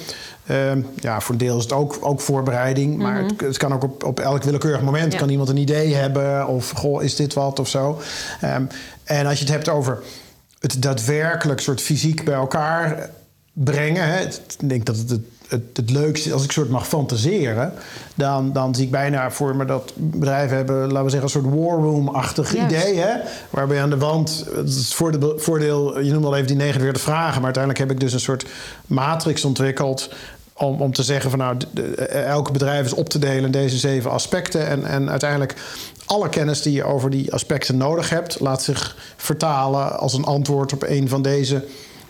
[0.47, 2.97] Ehm, ja, voor een deel is het ook, ook voorbereiding.
[2.97, 5.13] Maar het, het kan ook op, op elk willekeurig moment.
[5.13, 5.19] Ja.
[5.19, 8.01] Kan iemand een idee hebben of goh, is dit wat of zo.
[8.41, 8.65] Ehm,
[9.03, 9.99] en als je het hebt over
[10.59, 13.09] het daadwerkelijk soort fysiek bij elkaar
[13.53, 14.07] brengen.
[14.07, 15.21] Hè, ik denk dat het het,
[15.53, 17.73] het, het leukste als ik soort mag fantaseren.
[18.15, 21.55] Dan, dan zie ik bijna voor me dat bedrijven hebben, laten we zeggen, een soort
[21.55, 22.75] war room-achtig Juist.
[22.75, 22.97] idee.
[22.97, 23.13] Hè?
[23.49, 27.01] Waarbij aan de wand, het is het voordeel, voordeel, je noemde al even die 49
[27.01, 28.45] vragen, maar uiteindelijk heb ik dus een soort
[28.85, 30.09] matrix ontwikkeld.
[30.57, 33.51] Om, om te zeggen van nou, de- de- elk bedrijf is op te delen in
[33.51, 34.67] deze zeven aspecten.
[34.67, 35.55] En, en uiteindelijk
[36.05, 40.73] alle kennis die je over die aspecten nodig hebt, laat zich vertalen als een antwoord
[40.73, 41.63] op een van deze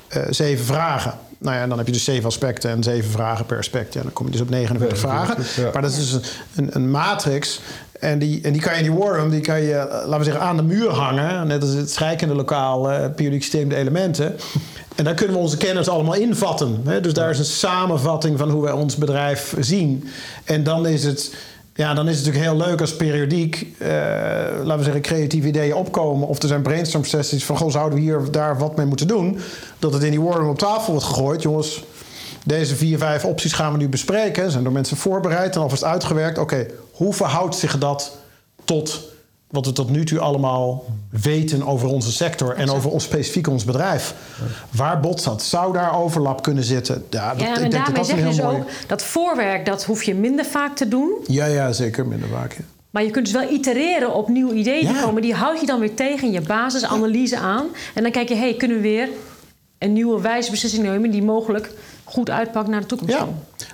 [0.08, 1.14] eh, zeven vragen.
[1.44, 3.94] Nou ja, en dan heb je dus zeven aspecten en zeven vragen per aspect.
[3.94, 5.36] Ja, dan kom je dus op 49 vragen.
[5.38, 5.70] 49, ja.
[5.74, 7.60] Maar dat is dus een, een, matrix.
[8.00, 10.24] En die, en die kan je in die room, die kan je, eh, laten we
[10.24, 11.48] zeggen, aan de muur hangen.
[11.48, 14.36] Net als het schrijkende lokaal eh periodiek systeem de elementen.
[14.96, 16.82] En daar kunnen we onze kennis allemaal invatten.
[16.86, 17.02] Hè?
[17.02, 20.10] Dus daar is een samenvatting van hoe wij ons bedrijf zien.
[20.44, 21.34] En dan is het,
[21.76, 23.90] ja, dan is het natuurlijk heel leuk als periodiek, eh,
[24.64, 26.28] laten we zeggen, creatieve ideeën opkomen.
[26.28, 29.40] Of er zijn brainstorm sessies van, goh, zouden we hier daar wat mee moeten doen?
[29.80, 31.42] Dat het in die war room op tafel wordt gegooid.
[31.42, 31.84] Jongens,
[32.46, 34.52] deze vier, vijf opties gaan we nu bespreken.
[34.52, 36.38] Zijn door mensen voorbereid en alvast uitgewerkt.
[36.38, 38.18] Oké, hoe verhoudt zich dat
[38.64, 39.13] tot
[39.54, 43.64] wat we tot nu toe allemaal weten over onze sector en over ons, specifiek ons
[43.64, 44.14] bedrijf?
[44.70, 45.44] Waar botst dat?
[45.44, 47.04] Zou daar overlap kunnen zitten?
[47.10, 48.58] Ja, dat, Ja, ik en denk dat daarmee dat zeg een je dus mooi...
[48.58, 51.12] ook dat voorwerk, dat hoef je minder vaak te doen.
[51.28, 52.54] Ja, ja, zeker minder vaak.
[52.54, 52.64] ja.
[52.90, 55.02] Maar je kunt dus wel itereren op nieuwe ideeën die Ja.
[55.02, 55.22] komen.
[55.22, 57.66] Die houd je dan weer tegen je basisanalyse aan.
[57.94, 59.10] En dan kijk je, hey, kunnen we weer
[59.78, 61.12] een nieuwe wijze beslissing nemen...
[61.12, 61.72] die mogelijk
[62.04, 63.14] goed uitpakt naar de toekomst.
[63.14, 63.28] Ja,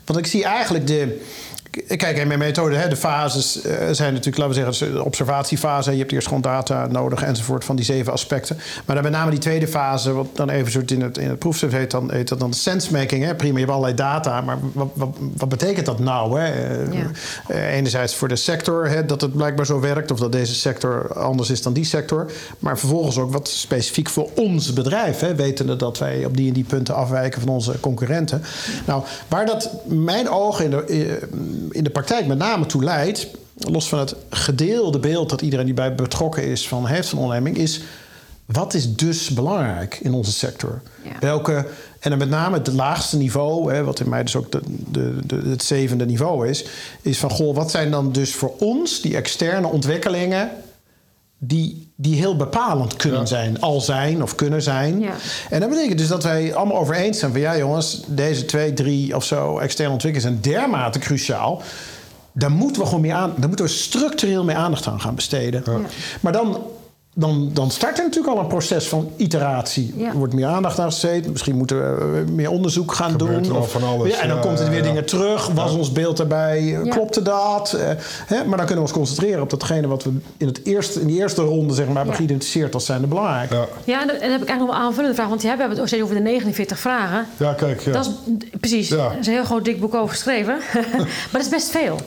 [0.06, 1.22] want ik zie eigenlijk de...
[1.88, 5.92] Kijk, in mijn methode, hè, de fases eh, zijn natuurlijk, laten we zeggen, de observatiefase.
[5.92, 8.58] Je hebt eerst gewoon data nodig enzovoort van die zeven aspecten.
[8.86, 11.40] Maar dan met name die tweede fase, wat dan even soort in het, in het
[11.40, 13.24] proefschrift heet, dan, heet dat dan sensemaking.
[13.24, 13.36] Hè.
[13.36, 16.40] Prima, je hebt allerlei data, maar wat, wat, wat betekent dat nou?
[16.40, 16.46] Hè?
[16.46, 17.10] Eh, Ja.
[17.48, 21.14] eh, enerzijds voor de sector, hè, dat het blijkbaar zo werkt, of dat deze sector
[21.14, 22.32] anders is dan die sector.
[22.60, 26.54] Maar vervolgens ook wat specifiek voor ons bedrijf, hè, wetende dat wij op die en
[26.54, 28.42] die punten afwijken van onze concurrenten.
[28.86, 31.20] Nou, waar dat mijn ogen in de,
[31.70, 33.28] in de praktijk met name toe leidt,
[33.58, 37.58] los van het gedeelde beeld dat iedereen die bij betrokken is van heeft van onderneming,
[37.58, 37.82] is
[38.46, 40.82] wat is dus belangrijk in onze sector?
[41.04, 41.12] Ja.
[41.20, 41.66] Welke,
[42.00, 45.16] en dan met name het laagste niveau, hè, wat in mij dus ook de, de,
[45.26, 46.66] de, het zevende niveau is,
[47.02, 50.52] is van goh, wat zijn dan dus voor ons die externe ontwikkelingen
[51.40, 53.26] die, die heel bepalend kunnen Ja.
[53.26, 55.00] zijn, al zijn of kunnen zijn.
[55.00, 55.14] Ja.
[55.50, 58.74] En dat betekent dus dat wij allemaal over eens zijn van ja jongens, deze twee,
[58.74, 61.62] drie of zo externe ontwikkelingen zijn dermate cruciaal.
[62.32, 65.64] Daar moeten we gewoon meer aan, daar moeten we structureel meer aandacht aan gaan besteden.
[66.22, 66.58] Maar dan,
[67.20, 69.94] dan, dan start er natuurlijk al een proces van iteratie.
[69.98, 70.08] Ja.
[70.10, 71.30] Er wordt meer aandacht aan besteed.
[71.32, 73.54] Misschien moeten we eh, meer onderzoek gaan Gebeurt doen.
[73.54, 74.10] er al van alles.
[74.12, 75.48] Ja, en dan Ja, komt er weer dingen terug.
[75.48, 76.64] Was ons beeld daarbij?
[76.64, 76.82] Ja.
[76.82, 77.74] Klopte dat?
[77.74, 77.88] Eh,
[78.26, 78.36] hè?
[78.46, 81.18] Maar dan kunnen we ons concentreren op datgene wat we in, het eerste, in die
[81.20, 82.18] eerste ronde zeg maar, hebben Ja.
[82.20, 83.52] geïdentificeerd als zijnde belangrijk.
[83.52, 85.28] Ja, Ja, en dan en dan heb ik eigenlijk nog een aanvullende vraag.
[85.30, 87.26] Want we hebben het steeds over de 49 vragen.
[87.38, 87.82] ja kijk.
[87.82, 87.92] Ja.
[87.92, 89.12] Dat is, precies, Ja.
[89.12, 90.58] er is een heel groot dik boek over geschreven.
[91.04, 91.98] maar dat is best veel.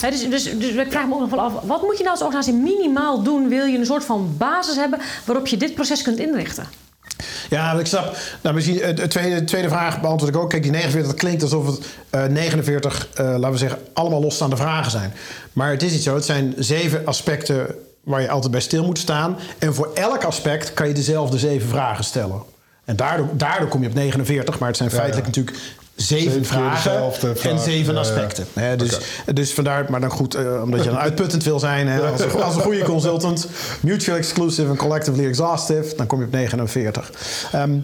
[0.00, 2.16] Hè, dus, dus, dus ik vraag me ook nog wel af, wat moet je nou
[2.16, 3.48] als organisatie minimaal doen?
[3.48, 6.66] Wil je een soort van basis hebben waarop je dit proces kunt inrichten?
[7.50, 8.16] Ja, ik snap.
[8.40, 10.50] Nou, misschien eh, de tweede, de tweede vraag beantwoord ik ook.
[10.50, 14.56] Kijk, die 49, dat klinkt alsof het eh, 49, eh, laten we zeggen, allemaal losstaande
[14.56, 15.12] vragen zijn.
[15.52, 16.14] Maar het is niet zo.
[16.14, 19.38] Het zijn zeven aspecten waar je altijd bij stil moet staan.
[19.58, 22.42] En voor elk aspect kan je dezelfde zeven vragen stellen.
[22.84, 25.56] En daardoor, daardoor kom je op 49, maar het zijn feitelijk natuurlijk
[25.94, 28.06] zeven vragen en zeven Ja, ja.
[28.06, 28.46] aspecten.
[28.52, 28.98] Hè, dus,
[29.34, 32.42] dus vandaar, maar dan goed, eh, omdat je dan uitputtend wil zijn hè, als, een,
[32.42, 33.46] als een goede consultant,
[33.80, 37.12] mutual exclusive en collectively exhaustive, dan kom je op 49.
[37.52, 37.78] Ehm,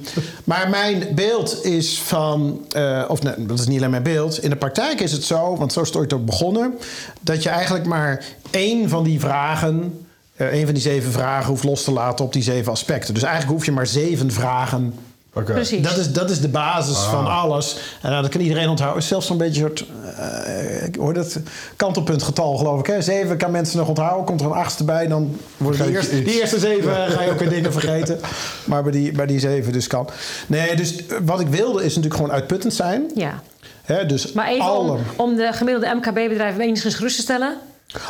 [0.45, 4.51] maar mijn beeld is van, eh, of nee, dat is niet alleen mijn beeld, in
[4.51, 6.79] de praktijk is het zo, want zo is het ooit ook begonnen,
[7.21, 11.65] dat je eigenlijk maar één van die vragen, eh één van die zeven vragen hoeft
[11.65, 13.15] los te laten op die zeven aspecten.
[13.15, 14.95] Dus eigenlijk hoef je maar zeven vragen
[15.39, 15.53] Oké.
[15.53, 15.83] Precies.
[15.83, 17.77] dat is, dat is de basis van alles.
[18.03, 19.03] En nou, dat kan iedereen onthouden.
[19.03, 19.85] Is zelfs zo'n beetje een soort...
[20.17, 21.39] eh, ik hoor dat
[21.77, 22.87] kantelpuntgetal, geloof ik.
[22.87, 23.03] Hè?
[23.03, 24.25] Zeven kan mensen nog onthouden.
[24.25, 27.39] Komt er een achtste bij, dan worden die eerste, die eerste zeven ga je ook
[27.39, 28.21] weer dingen vergeten.
[28.65, 30.09] Maar bij die, bij die zeven dus kan.
[30.47, 33.11] Nee, dus wat ik wilde is natuurlijk gewoon uitputtend zijn.
[33.15, 33.43] Ja.
[33.83, 34.07] Hè?
[34.07, 34.91] Dus Maar even alle...
[34.91, 37.57] om, om de gemiddelde MKB-bedrijven enigszins gerust te stellen.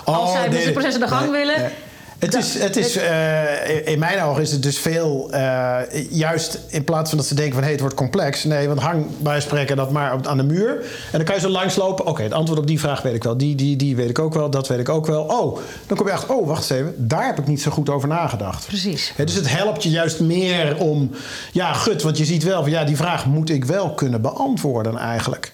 [0.04, 1.60] als zij met nee, het proces aan de gang nee, willen.
[1.60, 1.70] nee.
[2.18, 5.78] Het is, het is, eh, in mijn ogen is het dus veel, eh,
[6.10, 8.44] juist in plaats van dat ze denken van hé, het wordt complex.
[8.44, 10.70] Nee, want hang bij spreken dat maar op, aan de muur.
[10.80, 12.06] En dan kan je zo langslopen.
[12.06, 13.36] Oké, het antwoord op die vraag weet ik wel.
[13.36, 14.50] Die, die, die weet ik ook wel.
[14.50, 15.22] Dat weet ik ook wel.
[15.22, 16.94] Oh, dan kom je achter, oh, wacht eens even.
[16.96, 18.66] Daar heb ik niet zo goed over nagedacht.
[18.66, 19.12] Precies.
[19.16, 21.10] Dus het helpt je juist meer om,
[21.52, 24.96] ja, gut, want je ziet wel van ja, die vraag moet ik wel kunnen beantwoorden
[24.96, 25.52] eigenlijk.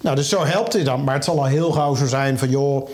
[0.00, 1.04] Nou, dus zo helpt het dan.
[1.04, 2.88] Maar het zal al heel gauw zo zijn van joh,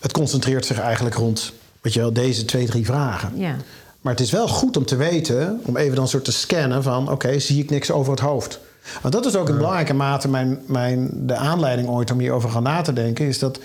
[0.00, 3.32] het concentreert zich eigenlijk rond, weet je wel, deze twee, drie vragen.
[3.34, 3.56] Ja.
[4.00, 7.10] Maar het is wel goed om te weten, om even dan soort te scannen van...
[7.10, 8.60] oké, zie ik niks over het hoofd?
[9.02, 12.62] Want dat is ook in belangrijke mate mijn, mijn, de aanleiding ooit om hierover gaan
[12.62, 13.26] na te denken...
[13.26, 13.58] is dat,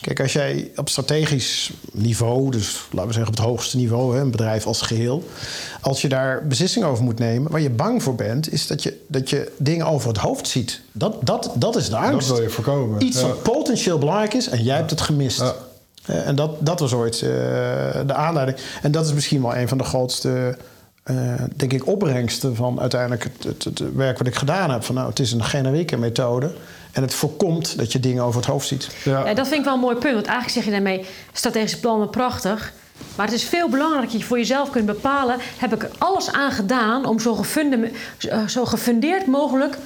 [0.00, 2.50] kijk, als jij op strategisch niveau...
[2.50, 5.24] dus laten we zeggen op het hoogste niveau, hè, een bedrijf als geheel...
[5.80, 8.52] als je daar beslissingen over moet nemen, waar je bang voor bent...
[8.52, 10.80] is dat je, dat je dingen over het hoofd ziet.
[10.92, 12.28] Dat, dat, dat is de angst.
[12.28, 13.02] wil je voorkomen.
[13.04, 13.26] Iets Ja.
[13.26, 15.40] wat potentieel belangrijk is en jij hebt het gemist.
[15.40, 15.54] Ja.
[16.06, 17.28] Eh, en dat, dat was ooit eh,
[18.06, 18.58] de aanleiding.
[18.82, 20.56] En dat is misschien wel een van de grootste,
[21.02, 21.16] eh,
[21.56, 24.84] denk ik, opbrengsten van uiteindelijk het, het, het werk wat ik gedaan heb.
[24.84, 26.52] Van nou, het is een generieke methode.
[26.92, 28.88] En het voorkomt dat je dingen over het hoofd ziet.
[29.04, 29.26] Ja.
[29.26, 30.14] Ja, dat vind ik wel een mooi punt.
[30.14, 32.72] Want eigenlijk zeg je daarmee, strategische plannen prachtig.
[33.16, 35.36] Maar het is veel belangrijker dat je voor jezelf kunt bepalen...
[35.58, 37.90] heb ik er alles aan gedaan om zo, gefunde,
[38.46, 39.76] zo gefundeerd mogelijk...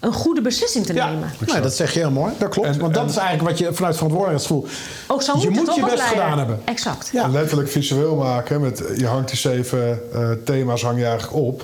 [0.00, 1.30] een goede beslissing te nemen.
[1.46, 2.32] nou, dat zeg je heel mooi.
[2.38, 2.68] Dat klopt.
[2.68, 4.66] En- Want dat en- is eigenlijk wat je vanuit verantwoordelijkheidsgevoel...
[5.06, 6.08] Ook zo moet je het moet je best leiden.
[6.22, 6.60] gedaan hebben.
[6.64, 7.08] Exact.
[7.12, 7.22] Ja.
[7.24, 8.60] En letterlijk visueel maken.
[8.60, 11.60] Met, je hangt die zeven eh, thema's hang je eigenlijk op.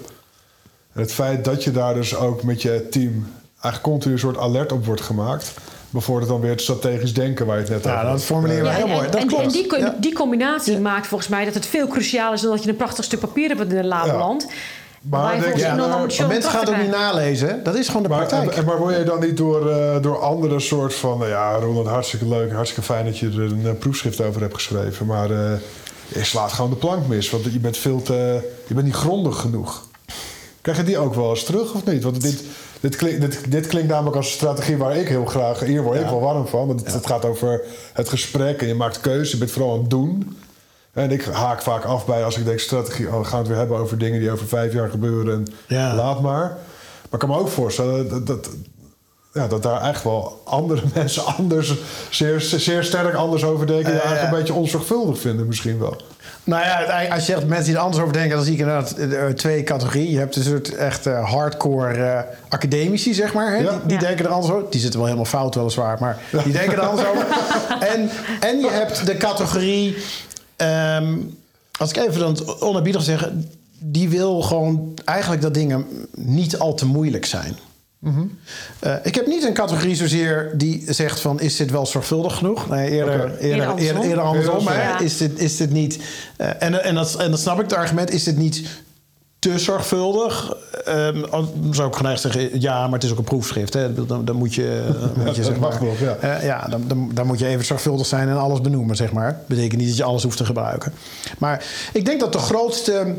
[0.92, 4.38] En het feit dat je daar dus ook met je team eigenlijk continu een soort
[4.38, 5.52] alert op wordt gemaakt.
[5.90, 8.22] Bevordert dan weer het strategisch denken waar je het net Ja, over dat had.
[8.22, 9.10] formuleren we Ja, heel en, mooi.
[9.10, 9.42] Dat en, klopt.
[9.42, 9.96] en die, Ja.
[10.00, 13.04] die combinatie maakt volgens mij dat het veel crucialer is dan dat je een prachtig
[13.04, 14.12] stuk papier hebt in de la Ja.
[15.02, 15.74] Maar denk Ja,
[16.26, 17.64] mensen gaan het ook niet nalezen.
[17.64, 18.56] Dat is gewoon de Maar, praktijk.
[18.56, 21.18] en- maar word je dan niet door, eh, door andere soort van...
[21.18, 24.54] nou ja, Ronald, hartstikke leuk, hartstikke fijn dat je er een eh, proefschrift over hebt
[24.54, 25.06] geschreven.
[25.06, 25.52] Maar eh,
[26.08, 27.30] je slaat gewoon de plank mis.
[27.30, 28.50] Want je bent veel te...
[28.66, 29.86] Je bent niet grondig genoeg.
[30.60, 32.02] Krijg je die ook wel eens terug of niet?
[32.02, 32.44] Want dit,
[32.80, 35.60] dit, klinkt, dit, dit klinkt namelijk als een strategie waar ik heel graag...
[35.60, 36.66] Hier word ik wel warm van.
[36.66, 37.60] Want het, het gaat over
[37.92, 39.30] het gesprek en je maakt keuzes.
[39.30, 40.36] Je bent vooral aan het doen.
[40.92, 43.08] En ik haak vaak af bij als ik denk strategie...
[43.08, 45.34] Oh, we gaan het weer hebben over dingen die over vijf jaar gebeuren.
[45.34, 45.94] En Ja.
[45.94, 46.40] laat maar.
[46.42, 48.26] Maar ik kan me ook voorstellen dat...
[48.26, 48.48] dat
[49.34, 51.74] ja, dat daar echt wel andere mensen anders,
[52.10, 53.84] zeer, zeer sterk anders over denken.
[53.92, 54.38] Die Eh, eigenlijk ja.
[54.38, 55.96] een beetje onzorgvuldig vinden misschien wel.
[56.44, 58.92] Nou ja, als je zegt mensen die er anders over denken, dan zie ik inderdaad
[58.92, 60.10] eh, twee categorieën.
[60.10, 63.50] Je hebt een soort echt eh, hardcore eh, academici, zeg maar.
[63.50, 63.56] Hè?
[63.56, 63.70] Ja.
[63.70, 64.06] Die, die Ja.
[64.06, 64.70] denken er anders over.
[64.70, 67.26] Die zitten wel helemaal fout, weliswaar, maar die denken er anders over.
[67.94, 69.96] En, en je hebt de categorie,
[70.62, 71.16] ehm,
[71.78, 73.30] als ik even dan het onerbiedig zeg,
[73.78, 77.56] die wil gewoon eigenlijk dat dingen niet al te moeilijk zijn.
[78.78, 82.68] Eh, ik heb niet een categorie zozeer die zegt van is dit wel zorgvuldig genoeg?
[82.68, 83.66] Nee, eerder, eerder, Eerder
[84.20, 84.58] andersom.
[84.58, 85.00] eerder, eerder.
[85.06, 85.98] Is, dit, is dit niet...
[86.36, 88.10] eh, en, en, dat, en dat snap ik het argument.
[88.10, 88.68] Is dit niet
[89.42, 90.56] te zorgvuldig?
[91.30, 93.74] Dan zou ik geneigd zeggen, ja, maar het is ook een proefschrift.
[93.74, 94.06] Hè?
[94.06, 96.14] Dan, dan, moet je, dan moet je dat zeg mag maar, ja.
[96.14, 99.40] eh, ja, dan, dan, dan moet je even zorgvuldig zijn en alles benoemen, zeg maar.
[99.46, 100.92] Betekent niet dat je alles hoeft te gebruiken.
[101.38, 103.14] Maar ik denk dat de grootste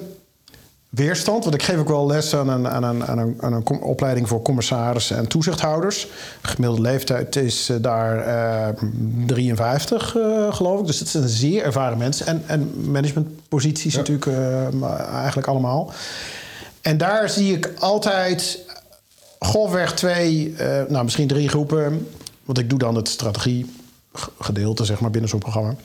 [0.95, 1.43] weerstand.
[1.43, 4.27] Want ik geef ook wel les aan een, aan een, aan een, aan een opleiding
[4.27, 6.07] voor commissarissen en toezichthouders.
[6.41, 8.83] De gemiddelde leeftijd is eh, daar eh,
[9.25, 10.85] 53, eh, geloof ik.
[10.85, 12.25] Dus het zijn zeer ervaren mensen.
[12.27, 13.99] En, en managementposities Ja.
[13.99, 15.93] natuurlijk eh, eigenlijk allemaal.
[16.81, 18.59] En daar zie ik altijd
[19.39, 22.07] golfweg twee, eh, nou misschien drie groepen.
[22.45, 25.75] Want ik doe dan het strategiegedeelte zeg maar, binnen zo'n programma.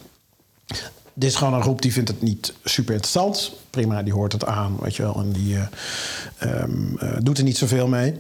[1.19, 3.53] Dit is gewoon een groep die vindt het niet super interessant.
[3.71, 5.15] Prima, die hoort het aan, weet je wel.
[5.15, 5.63] En die eh,
[6.39, 8.15] ehm, eh, doet er niet zoveel mee.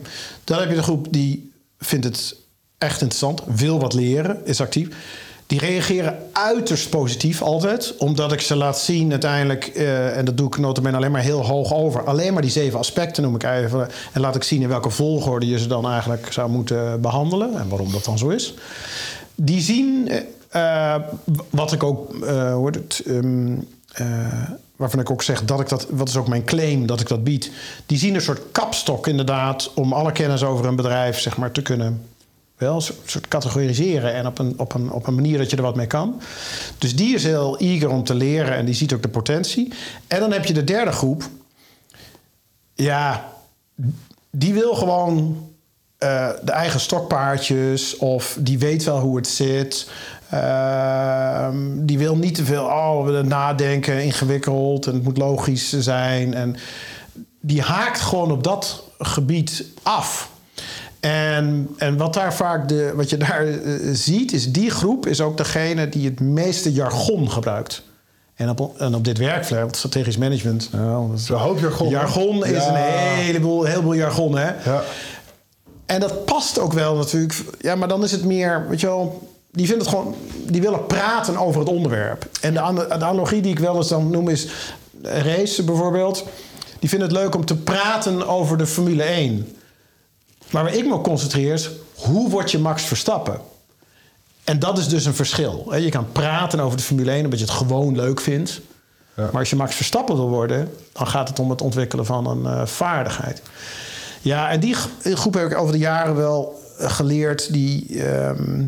[0.44, 2.36] Dan heb je de groep die vindt het
[2.78, 3.42] echt interessant.
[3.46, 4.88] Wil wat leren, is actief.
[5.46, 7.96] Die reageren uiterst positief altijd.
[7.96, 9.66] Omdat ik ze laat zien uiteindelijk...
[9.66, 12.04] eh, en dat doe ik notabene alleen maar heel hoog over.
[12.04, 13.88] Alleen maar die zeven aspecten noem ik even.
[14.12, 17.58] En laat ik zien in welke volgorde je ze dan eigenlijk zou moeten behandelen.
[17.58, 18.54] En waarom dat dan zo is.
[19.34, 20.10] Die zien,
[20.58, 20.94] eh,
[21.50, 22.66] wat ik ook, eh
[23.06, 23.56] ehm,
[23.92, 27.08] eh, waarvan ik ook zeg dat ik dat, wat is ook mijn claim dat ik
[27.08, 27.50] dat bied.
[27.86, 31.62] Die zien een soort kapstok inderdaad om alle kennis over een bedrijf zeg maar te
[31.62, 32.02] kunnen
[32.56, 35.62] wel een soort categoriseren en op een, op, een, op een manier dat je er
[35.62, 36.20] wat mee kan.
[36.78, 39.72] Dus die is heel eager om te leren en die ziet ook de potentie.
[40.06, 41.28] En dan heb je de derde groep.
[42.74, 43.32] Ja,
[44.30, 45.48] die wil gewoon
[45.98, 49.88] eh, de eigen stokpaardjes of die weet wel hoe het zit.
[50.30, 56.34] Ehm, die wil niet te veel oh, we nadenken, ingewikkeld en het moet logisch zijn.
[56.34, 56.56] En
[57.40, 60.30] die haakt gewoon op dat gebied af.
[61.00, 65.20] En, en wat daar vaak de, wat je daar eh, ziet, is die groep is
[65.20, 67.82] ook degene die het meeste jargon gebruikt.
[68.34, 70.68] En op, en op dit werkveld, strategisch management.
[70.72, 71.88] Nou, dat is- Een hoop jargon?
[71.88, 72.68] Jargon is Ja.
[72.68, 74.50] een heleboel, heleboel jargon, hè?
[74.64, 74.82] Ja.
[75.88, 77.34] En dat past ook wel natuurlijk.
[77.60, 79.32] Ja, maar dan is het meer, weet je wel.
[79.50, 80.14] Die vinden het gewoon,
[80.46, 82.28] die willen praten over het onderwerp.
[82.40, 84.48] En de, de analogie die ik wel eens dan noem is
[85.02, 86.24] race bijvoorbeeld.
[86.78, 89.56] Die vinden het leuk om te praten over de Formule 1.
[90.50, 93.40] Maar waar ik me op concentreer is, hoe word je Max Verstappen?
[94.44, 95.74] En dat is dus een verschil.
[95.74, 98.60] Je kan praten over de Formule 1 omdat je het gewoon leuk vindt.
[99.16, 99.22] Ja.
[99.22, 102.46] Maar als je Max Verstappen wil worden, dan gaat het om het ontwikkelen van een
[102.46, 103.42] eh, vaardigheid.
[104.20, 107.52] Ja, en die groep heb ik over de jaren wel eh, geleerd.
[107.52, 108.64] Die, ehm,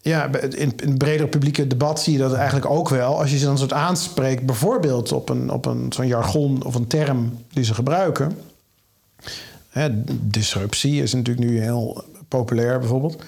[0.00, 3.20] ja, in, in het bredere publieke debat zie je dat eigenlijk ook wel.
[3.20, 6.86] Als je ze dan soort aanspreekt, bijvoorbeeld op, een, op een, zo'n jargon of een
[6.86, 8.38] term die ze gebruiken.
[9.68, 9.88] Hè,
[10.20, 13.22] disruptie is natuurlijk nu heel populair bijvoorbeeld.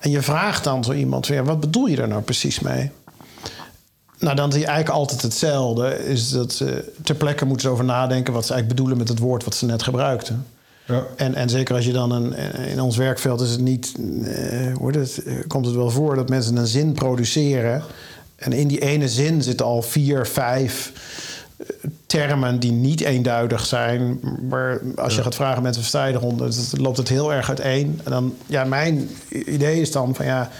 [0.00, 2.90] En je vraagt dan zo iemand, ja, wat bedoel je daar nou precies mee?
[4.18, 6.04] Nou, dan zie je eigenlijk altijd hetzelfde.
[6.06, 9.18] Is dat ze ter plekke moeten ze over nadenken wat ze eigenlijk bedoelen met het
[9.18, 10.46] woord wat ze net gebruikten.
[10.88, 11.04] Ja.
[11.16, 12.34] En, en zeker als je dan een,
[12.68, 16.66] in ons werkveld is het niet, eh, het, komt het wel voor dat mensen een
[16.66, 17.82] zin produceren.
[18.36, 20.92] En in die ene zin zitten al vier, vijf
[21.56, 21.66] eh,
[22.06, 24.20] termen die niet eenduidig zijn.
[24.48, 28.00] Maar als je gaat vragen mensen versta je eronder, dan loopt het heel erg uiteen.
[28.04, 30.50] En dan, ja, mijn idee is dan van ja,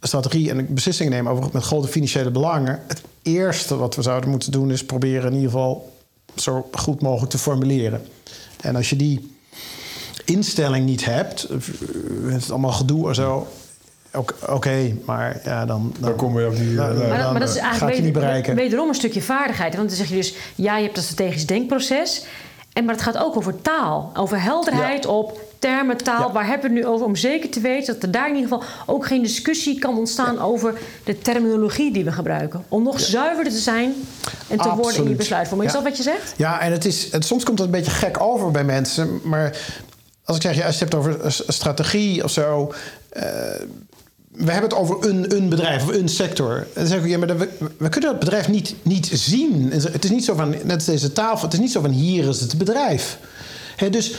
[0.00, 2.80] strategie en beslissingen nemen over met grote financiële belangen.
[2.88, 5.92] Het eerste wat we zouden moeten doen is proberen in ieder geval
[6.34, 8.02] zo goed mogelijk te formuleren.
[8.60, 9.36] En als je die
[10.24, 11.56] instelling niet hebt, eh,
[12.32, 13.46] het is allemaal gedoe en zo.
[14.48, 16.76] Oké, maar ja, dan, dan Dan kom je ook niet...
[16.76, 17.08] Dan- eh, nee.
[17.08, 18.54] Maar, dat, dan, maar dat is eigenlijk je niet weder- bereiken.
[18.54, 19.76] wederom een stukje vaardigheid.
[19.76, 22.24] Want dan zeg je dus, ja, je hebt dat strategisch denkproces.
[22.78, 24.10] En, maar het gaat ook over taal.
[24.14, 27.06] Over helderheid op termen, taal, waar hebben we het nu over?
[27.06, 30.38] Om zeker te weten dat er daar in ieder geval ook geen discussie kan ontstaan
[30.38, 32.64] over de terminologie die we gebruiken.
[32.68, 33.94] Om nog zuiverder te zijn
[34.48, 35.16] en te worden in Absoluut.
[35.16, 35.68] besluitvorming.
[35.68, 36.34] Is dat wat je zegt?
[36.36, 39.20] Ja, en het is, het, soms komt het een beetje gek over bij mensen.
[39.24, 39.56] Maar
[40.24, 42.72] als ik zeg, ja, als je het hebt over strategie of zo.
[43.08, 43.26] eh,
[44.38, 46.56] we hebben het over een, een bedrijf of een sector.
[46.56, 49.72] En dan zeg ik, ja, maar we, we kunnen dat bedrijf niet, niet zien.
[49.72, 52.28] Het is niet zo van, net als deze tafel, het is niet zo van hier
[52.28, 53.18] is het bedrijf.
[53.76, 54.14] Hè, dus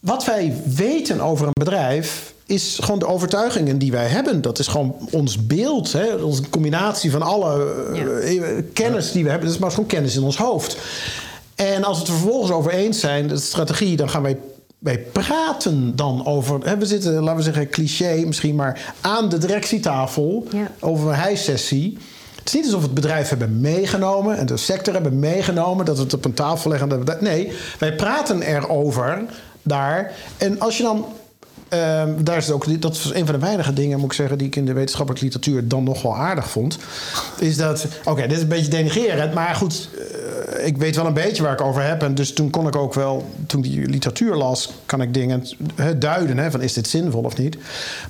[0.00, 4.42] wat wij weten over een bedrijf is gewoon de overtuigingen die wij hebben.
[4.42, 6.14] Dat is gewoon ons beeld, hè?
[6.14, 9.46] onze combinatie van alle eh, eh, kennis die we hebben.
[9.46, 10.76] Dat is maar gewoon kennis in ons hoofd.
[11.54, 14.36] En als we het er vervolgens over eens zijn, de strategie, dan gaan wij,
[14.80, 16.60] wij praten dan over.
[16.64, 20.70] Hè, we zitten, laten we zeggen, cliché misschien, maar aan de directietafel Ja.
[20.80, 21.98] over een hijsessie.
[22.38, 26.02] Het is niet alsof het bedrijf hebben meegenomen en de sector hebben meegenomen, dat we
[26.02, 27.04] het op een tafel leggen.
[27.20, 29.24] Nee, wij praten erover
[29.62, 30.12] daar.
[30.36, 31.04] En als je dan.
[31.70, 34.46] Ehm, daar is ook, dat was een van de weinige dingen, moet ik zeggen, die
[34.46, 36.78] ik in de wetenschappelijke literatuur dan nog wel aardig vond.
[37.38, 39.88] Is dat, oké, dit is een beetje denigrerend, maar goed,
[40.56, 42.02] eh, ik weet wel een beetje waar ik over heb.
[42.02, 45.46] En dus toen kon ik ook wel, toen die literatuur las, kan ik dingen
[45.98, 46.50] duiden.
[46.50, 47.56] Van is dit zinvol of niet?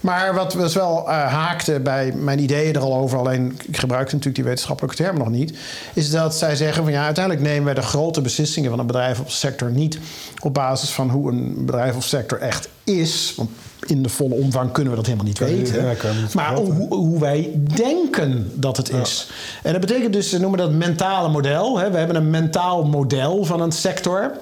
[0.01, 4.14] Maar wat dus wel eh, haakte bij mijn ideeën er al over, alleen ik gebruikte
[4.14, 5.59] natuurlijk die wetenschappelijke termen nog niet,
[5.94, 9.20] is dat zij zeggen van ja, uiteindelijk nemen wij de grote beslissingen van een bedrijf
[9.20, 9.99] of sector niet
[10.42, 13.33] op basis van hoe een bedrijf of sector echt is.
[13.37, 13.50] Want
[13.87, 15.85] in de volle omvang kunnen we dat helemaal niet weten.
[15.85, 19.31] ja, niet maar hoe, hoe wij denken dat het is.
[19.62, 21.79] En dat betekent dus, ze noemen dat mentale model.
[21.79, 21.90] Hè.
[21.90, 24.33] We hebben een mentaal model van een sector.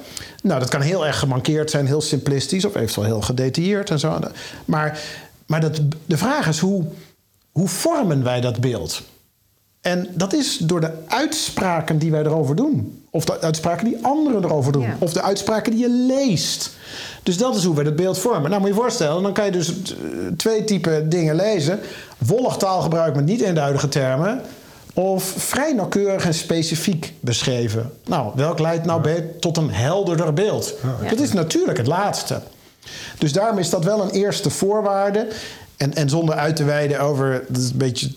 [0.42, 4.18] Nou, dat kan heel erg gemankeerd zijn, heel simplistisch of eventueel heel gedetailleerd en zo.
[4.64, 5.00] Maar,
[5.46, 6.84] maar dat, de vraag is hoe,
[7.52, 9.02] hoe vormen wij dat beeld?
[9.80, 12.97] En dat is door de uitspraken die wij erover doen.
[13.11, 14.83] Of de uitspraken die anderen erover doen.
[14.83, 14.97] Ja.
[14.99, 16.71] Of de uitspraken die je leest.
[17.23, 18.51] Dus dat is hoe wij dat beeld vormen.
[18.51, 19.97] Nou, moet je je voorstellen, dan kan je dus eh,
[20.37, 21.81] twee typen dingen lezen.
[22.18, 24.42] Wollig taalgebruik met niet eenduidige termen.
[24.94, 27.92] Of vrij nauwkeurig en specifiek beschreven.
[28.07, 30.75] Nou, welk leidt nou bij tot een helderder beeld?
[31.09, 32.40] Dat is natuurlijk het laatste.
[33.18, 35.29] Dus daarom is dat wel een eerste voorwaarde.
[35.77, 37.44] En, en zonder uit te wijden over.
[37.49, 38.11] Dat is een beetje,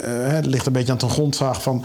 [0.00, 1.84] eh, het ligt een beetje aan ten grondslag van.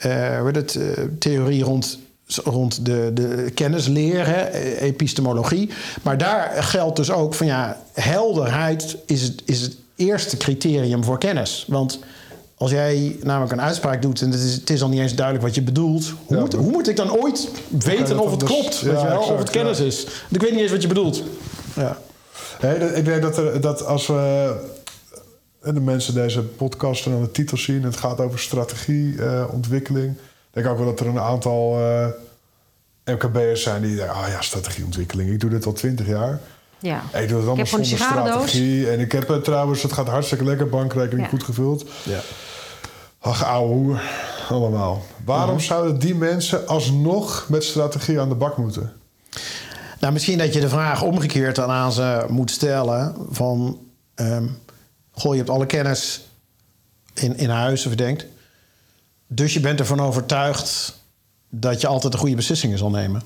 [0.00, 1.98] Eh, het, eh, theorie rond,
[2.44, 5.70] rond de, de kennisleer, hè, eh, epistemologie.
[6.02, 11.18] Maar daar geldt dus ook van ja, helderheid is het, is het eerste criterium voor
[11.18, 11.64] kennis.
[11.68, 11.98] Want
[12.56, 15.46] als jij namelijk een uitspraak doet en het is, het is al niet eens duidelijk
[15.46, 18.48] wat je bedoelt, hoe, Ja, moet, hoe moet ik dan ooit weten of het dus-
[18.48, 18.78] klopt?
[18.78, 19.84] ja, weet je wel, of het kennis ja.
[19.84, 20.04] is?
[20.04, 21.22] Want ik weet niet eens wat je bedoelt.
[21.76, 21.98] Ja.
[22.60, 24.54] Nee, ik denk dat, er, dat als we
[25.62, 27.76] eh, de mensen deze podcast aan de titel zien...
[27.76, 30.16] en het gaat over strategie, eh, ontwikkeling...
[30.50, 32.06] denk ik ook wel dat er een aantal eh,
[33.14, 34.14] MKB'ers zijn die zeggen...
[34.14, 36.40] ah ja, strategieontwikkeling, ik doe dit al twintig jaar.
[36.78, 37.02] Ja.
[37.12, 38.90] Ik doe het allemaal zonder strategie.
[38.90, 41.28] En ik heb het trouwens, het gaat hartstikke lekker, bankrekening Ja.
[41.28, 41.84] goed gevuld.
[42.04, 42.20] Ja.
[43.18, 44.02] Ach, ouwe hoer,
[44.48, 45.02] allemaal.
[45.24, 48.92] Waarom zouden die mensen alsnog met strategie aan de bak moeten?
[50.00, 53.78] Nou, misschien dat je de vraag omgekeerd dan aan ze moet stellen: van.
[54.14, 54.46] ehm,
[55.12, 56.20] goh, je hebt alle kennis
[57.14, 58.26] in, in huis, of denkt.
[59.26, 60.98] Dus je bent ervan overtuigd
[61.48, 63.22] dat je altijd de goede beslissingen zal nemen.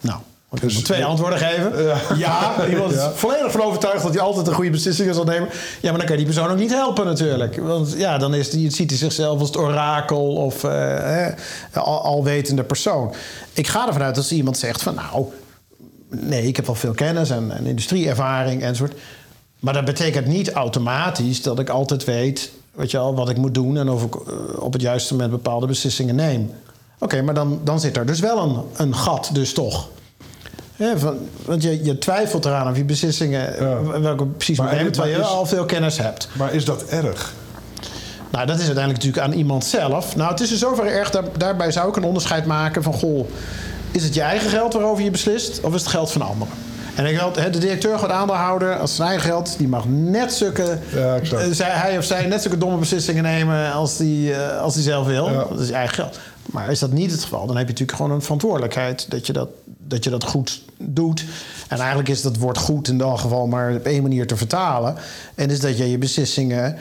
[0.00, 0.20] Nou,
[0.52, 1.82] ik Dus- twee antwoorden geven.
[1.82, 1.98] Ja.
[2.16, 3.12] Ja, iemand is Ja.
[3.12, 5.48] volledig van overtuigd dat hij altijd de goede beslissingen zal nemen.
[5.80, 7.56] Ja, maar dan kan je die persoon ook niet helpen natuurlijk.
[7.56, 11.26] Want ja, dan is die, ziet hij zichzelf als het orakel of eh,
[11.74, 13.14] al, alwetende persoon.
[13.52, 15.26] Ik ga ervan uit dat als iemand zegt van nou,
[16.08, 18.98] nee, ik heb wel veel kennis en, en industrieervaring enzovoort.
[19.60, 23.54] Maar dat betekent niet automatisch dat ik altijd weet weet je al, wat ik moet
[23.54, 24.22] doen en of ik eh,
[24.62, 26.50] op het juiste moment bepaalde beslissingen neem.
[26.98, 29.88] Oké, maar dan, dan zit er dus wel een, een gat, dus toch.
[30.96, 33.78] Van, want je, je twijfelt eraan of je beslissingen, Ja.
[33.94, 36.28] eh, welke precies Maar terwijl je maar is- al veel kennis hebt.
[36.32, 37.34] Maar is dat erg?
[38.30, 40.16] Nou, dat is uiteindelijk natuurlijk aan iemand zelf.
[40.16, 42.92] Nou, het is in zoverre erg, daar, daarbij zou ik een onderscheid maken van...
[42.92, 43.28] goh,
[43.90, 45.60] is het je eigen geld waarover je beslist...
[45.60, 46.52] of is het geld van anderen?
[46.94, 49.58] En ik hè, de directeur, gewoon aandeelhouder, als zijn eigen geld...
[49.58, 53.72] die mag net zulke, Ja, eh, zij, hij of zij net zulke domme beslissingen nemen...
[53.72, 55.30] als die, eh, als die zelf wil.
[55.30, 55.44] Ja.
[55.48, 56.18] Dat is eigen geld.
[56.46, 59.10] Maar is dat niet het geval, dan heb je natuurlijk gewoon een verantwoordelijkheid...
[59.10, 61.24] dat je dat, dat, je dat goed doet.
[61.68, 64.94] En eigenlijk is dat woord goed in dat geval maar op één manier te vertalen.
[65.34, 66.76] En is dat je je beslissingen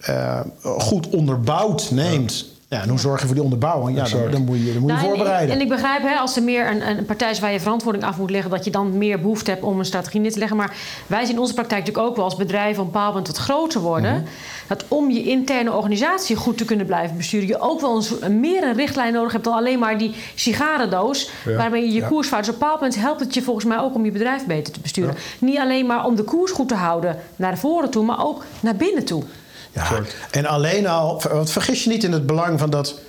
[0.00, 2.32] eh, goed onderbouwd neemt.
[2.32, 3.96] Ja, en hoe zorg je voor die onderbouwing?
[3.96, 5.54] Ja, dan, moet je, dan moet je Nou, en- voorbereiden.
[5.54, 8.18] En, ik begrijp, hè, als er meer een, een partij is waar je verantwoording af
[8.18, 10.56] moet leggen, dat je dan meer behoefte hebt om een strategie neer te leggen.
[10.56, 13.26] Maar wij zien in onze praktijk natuurlijk ook wel als bedrijven op een bepaald moment
[13.26, 14.12] wat groter worden.
[14.14, 14.22] Mhm.
[14.66, 18.62] Dat om je interne organisatie goed te kunnen blijven besturen, je ook wel een, meer
[18.64, 21.30] een richtlijn nodig hebt dan alleen maar die sigarendoos.
[21.46, 21.56] Ja.
[21.56, 22.06] Waarmee je je Ja.
[22.08, 22.44] koers vaart.
[22.44, 24.72] Dus op een bepaald moment helpt het je volgens mij ook om je bedrijf beter
[24.72, 25.14] te besturen.
[25.38, 28.76] Niet alleen maar om de koers goed te houden naar voren toe, maar ook naar
[28.76, 29.22] binnen toe.
[29.72, 30.00] Ja,
[30.30, 33.00] en alleen al, want vergis je niet in het belang van dat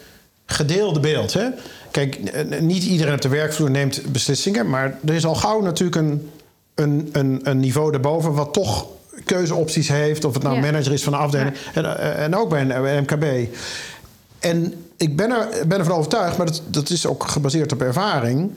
[0.46, 1.34] gedeelde beeld.
[1.34, 1.48] Hè?
[1.92, 2.20] Kijk,
[2.62, 6.30] niet iedereen op de werkvloer neemt beslissingen, maar er is al gauw natuurlijk een,
[6.76, 8.86] een, een, een niveau daarboven wat toch
[9.26, 10.62] keuzeopties heeft, of het nou Ja.
[10.62, 13.56] manager is van een afdeling, en, eh, en ook bij een, bij een MKB.
[14.40, 18.52] En ik ben, er, ben ervan overtuigd, maar dat, dat is ook gebaseerd op ervaring.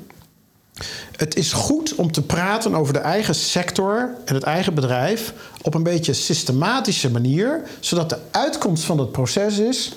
[1.17, 5.75] Het is goed om te praten over de eigen sector en het eigen bedrijf op
[5.75, 9.93] een beetje systematische manier, zodat de uitkomst van het proces is: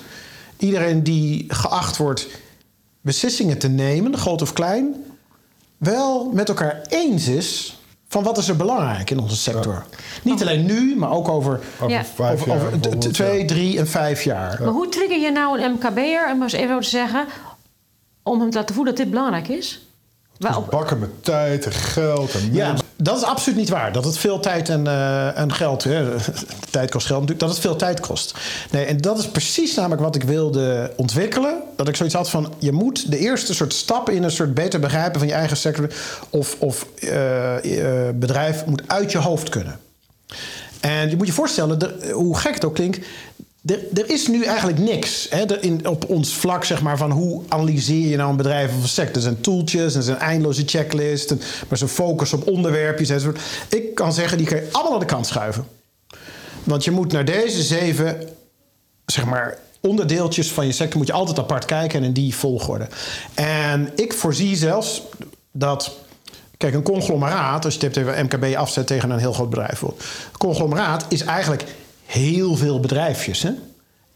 [0.58, 2.26] iedereen die geacht wordt
[3.00, 5.04] beslissingen te nemen, groot of klein,
[5.76, 9.84] wel met elkaar eens is van wat is er belangrijk in onze sector.
[10.22, 12.04] Niet alleen nu, maar ook over, Over Ja.
[12.04, 12.42] vijf
[13.12, 13.46] twee, ja.
[13.46, 14.58] drie en vijf jaar.
[14.62, 17.26] Maar hoe trigger je nou een MKB'er, om maar eens even te zeggen,
[18.22, 19.87] om hem te laten voelen dat dit belangrijk is?
[20.38, 23.92] Waarop, Bakken met tijd en geld en Ja, dat is absoluut niet waar.
[23.92, 25.84] Dat het veel tijd en, eh, en geld...
[25.84, 26.06] Hè,
[26.70, 27.40] tijd kost geld natuurlijk.
[27.40, 28.34] Dat het veel tijd kost.
[28.70, 31.62] Nee, en dat is precies namelijk wat ik wilde ontwikkelen.
[31.76, 32.52] Dat ik zoiets had van...
[32.58, 35.18] je moet de eerste soort stappen in een soort beter begrijpen...
[35.18, 35.88] van je eigen sector
[36.30, 39.78] of, of eh, eh, bedrijf moet uit je hoofd kunnen.
[40.80, 43.06] En je moet je voorstellen, hoe gek het ook klinkt...
[43.64, 47.42] Er, er is nu eigenlijk niks hè, in, op ons vlak, zeg maar, van hoe
[47.48, 49.14] analyseer je nou een bedrijf of een sector.
[49.14, 51.34] Er zijn tooltjes, er zijn eindeloze checklists,
[51.68, 53.24] maar zo'n focus op onderwerpjes.
[53.68, 55.66] Ik kan zeggen, die kan je allemaal aan de kant schuiven.
[56.64, 58.28] Want je moet naar deze zeven,
[59.06, 62.88] zeg maar, onderdeeltjes van je sector moet je altijd apart kijken en in die volgorde.
[63.34, 65.02] En ik voorzie zelfs
[65.52, 65.96] dat.
[66.56, 69.82] Kijk, een conglomeraat, als je het hebt even MKB afzet tegen een heel groot bedrijf.
[69.82, 69.94] Een
[70.38, 71.64] conglomeraat is eigenlijk
[72.08, 73.42] heel veel bedrijfjes.
[73.42, 73.50] Hè?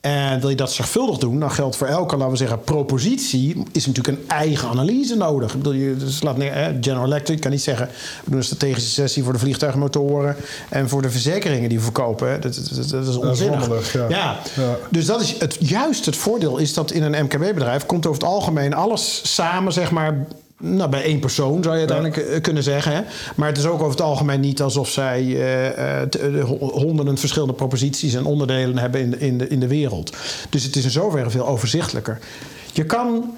[0.00, 3.86] En wil je dat zorgvuldig doen, dan geldt voor elke, laten we zeggen, propositie, is
[3.86, 5.50] natuurlijk een eigen analyse nodig.
[5.50, 7.88] Ik bedoel, je, dus laat neer, hè, General Electric kan niet zeggen,
[8.24, 10.36] we doen een strategische sessie voor de vliegtuigmotoren
[10.68, 12.30] en voor de verzekeringen die we verkopen.
[12.30, 12.38] Hè.
[12.38, 13.92] Dat, dat, dat is onzinnig.
[13.92, 14.08] ja.
[14.08, 14.38] ja.
[14.54, 14.76] Ja.
[14.90, 18.30] Dus dat is het, juist het voordeel is dat in een MKB-bedrijf komt over het
[18.30, 20.26] algemeen alles samen, zeg maar.
[20.64, 22.92] Nou, bij één persoon zou je uiteindelijk eh, kunnen zeggen.
[22.92, 23.00] Hè?
[23.36, 28.14] Maar het is ook over het algemeen niet alsof zij eh, eh, honderden verschillende proposities
[28.14, 30.16] en onderdelen hebben in de, in, de, in de wereld.
[30.50, 32.18] Dus het is in zoverre veel overzichtelijker.
[32.72, 33.36] Je kan,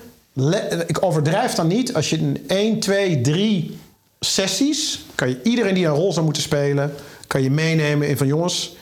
[0.86, 3.78] ik overdrijf dan niet, als je in 1, 2, 3
[4.20, 6.92] sessies, kan je iedereen die een rol zou moeten spelen,
[7.26, 8.76] kan je meenemen in van jongens,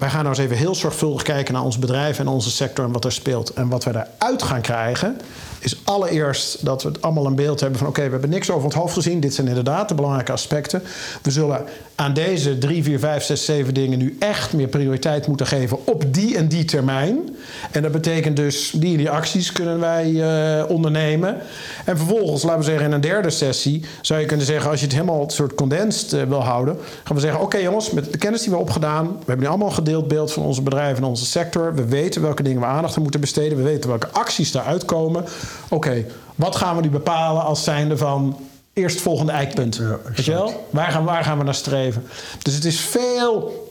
[0.00, 2.92] wij gaan nou eens even heel zorgvuldig kijken naar ons bedrijf en onze sector en
[2.92, 3.52] wat er speelt.
[3.52, 5.20] En wat we daaruit gaan krijgen,
[5.58, 8.68] is allereerst dat we het allemaal een beeld hebben van: oké, we hebben niks over
[8.68, 9.20] het hoofd gezien.
[9.20, 10.82] Dit zijn inderdaad de belangrijke aspecten.
[11.22, 11.64] We zullen
[12.00, 16.14] aan deze drie, vier, vijf, zes, zeven dingen nu echt meer prioriteit moeten geven op
[16.14, 17.36] die en die termijn.
[17.70, 21.36] En dat betekent dus die en die acties kunnen wij eh, ondernemen.
[21.84, 24.86] En vervolgens, laten we zeggen, in een derde sessie zou je kunnen zeggen, als je
[24.86, 28.18] het helemaal een soort condensed eh, wil houden, gaan we zeggen: oké jongens, met de
[28.18, 31.04] kennis die we opgedaan, we hebben nu allemaal een gedeeld beeld van onze bedrijf en
[31.04, 31.74] onze sector.
[31.74, 33.56] We weten welke dingen we aandacht aan moeten besteden.
[33.56, 35.24] We weten welke acties daaruit komen.
[35.68, 38.36] Oké, wat gaan we nu bepalen als zijnde van
[38.80, 39.76] eerstvolgende eikpunt?
[39.76, 40.66] Ja, Weet je wel?
[40.70, 42.02] Waar gaan, waar gaan we naar streven?
[42.42, 43.68] Dus het is veel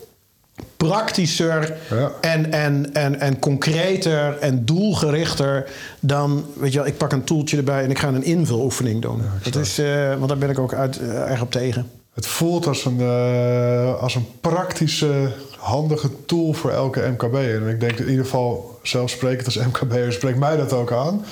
[0.78, 2.12] praktischer Ja.
[2.22, 7.58] en, en, en, en concreter en doelgerichter dan, weet je wel, ik pak een toeltje
[7.58, 9.22] erbij en ik ga een invuloefening doen.
[9.44, 11.90] dat is, eh, want daar ben ik ook uit, eh, erg op tegen.
[12.14, 17.62] Het voelt als een, eh, als een praktische, handige tool voor elke MKB'er.
[17.62, 21.26] En ik denk in ieder geval, zelf sprekend als MKB'er, spreekt mij dat ook aan.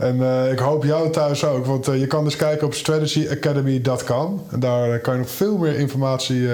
[0.00, 4.42] En eh, ik hoop jou thuis ook, want eh, je kan dus kijken op strategyacademy.com.
[4.50, 6.48] En daar eh, kan je nog veel meer informatie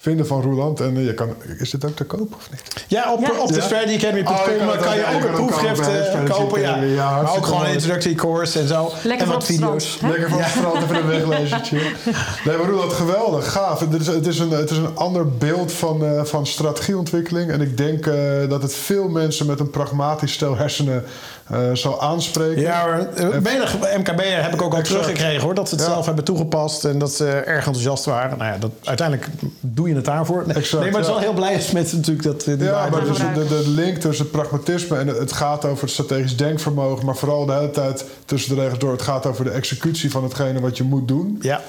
[0.00, 0.80] vinden van Roeland.
[0.80, 2.84] En eh, je kan, is dit ook te koop of niet?
[2.88, 3.30] Ja, op, Ja.
[3.40, 3.60] op de Ja?
[3.60, 6.60] strategyacademy.com Oh, kan kan je ook- een proefschrift kopen, eh, Strategy kopen.
[6.60, 7.10] Ja.
[7.22, 7.72] Maar ook gewoon een mooi.
[7.72, 8.92] introductory course en zo.
[9.02, 9.98] Lekker en van wat strand, video's.
[10.12, 11.76] Lekker van het strand even een weglezertje.
[12.44, 13.80] Nee, maar Roeland, geweldig, gaaf.
[13.80, 17.50] Het is, het is, een, het is een ander beeld van, eh, van strategieontwikkeling.
[17.50, 18.14] En ik denk eh,
[18.48, 21.04] dat het veel mensen met een pragmatisch stel hersenen
[21.50, 22.60] eh, zal aanspreken.
[22.62, 23.08] Ja, maar
[23.42, 25.02] menig MKB'er heb ik ook al Exact.
[25.02, 25.54] teruggekregen hoor.
[25.54, 25.90] Dat ze het Ja.
[25.90, 28.38] zelf hebben toegepast en dat ze erg enthousiast waren.
[28.38, 29.28] Nou ja, dat, uiteindelijk
[29.60, 30.42] doe je het daarvoor.
[30.46, 32.42] Nee, Exact, nee maar het is wel heel blij als mensen natuurlijk dat...
[32.42, 35.82] eh, die Ja, maar dus de, de link tussen het pragmatisme en het gaat over
[35.82, 39.44] het strategisch denkvermogen, maar vooral de hele tijd tussen de regels door, het gaat over
[39.44, 41.38] de executie van hetgene wat je moet doen.
[41.40, 41.60] Ja.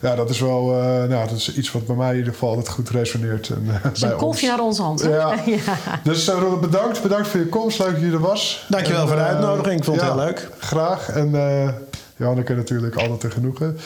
[0.00, 2.48] ja, dat is wel uh, nou, dat is iets wat bij mij in ieder geval
[2.48, 3.48] altijd goed resoneert.
[3.48, 5.02] En, uh, is een kolfje naar onze hand.
[5.02, 5.34] Ja.
[5.46, 5.60] ja.
[6.04, 7.02] Dus uh, bedankt.
[7.02, 7.78] Bedankt voor je komst.
[7.78, 8.64] Leuk dat je er was.
[8.68, 9.78] Dankjewel en, voor de uitnodiging.
[9.78, 10.48] Ik vond het heel leuk.
[10.58, 11.08] Graag.
[11.08, 11.30] En
[12.16, 13.78] Janneke natuurlijk altijd te genoegen.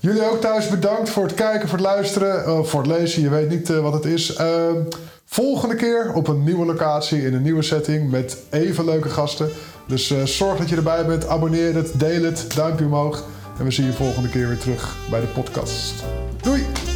[0.00, 3.22] Jullie ook thuis bedankt voor het kijken, voor het luisteren, voor het lezen.
[3.22, 4.34] Je weet niet wat het is.
[4.34, 4.76] Ehm,
[5.24, 9.48] volgende keer op een nieuwe locatie, in een nieuwe setting, met even leuke gasten.
[9.86, 11.26] Dus zorg dat je erbij bent.
[11.26, 13.24] Abonneer het, deel het, duimpje omhoog.
[13.58, 15.94] En we zien je volgende keer weer terug bij de podcast.
[16.42, 16.87] Doei!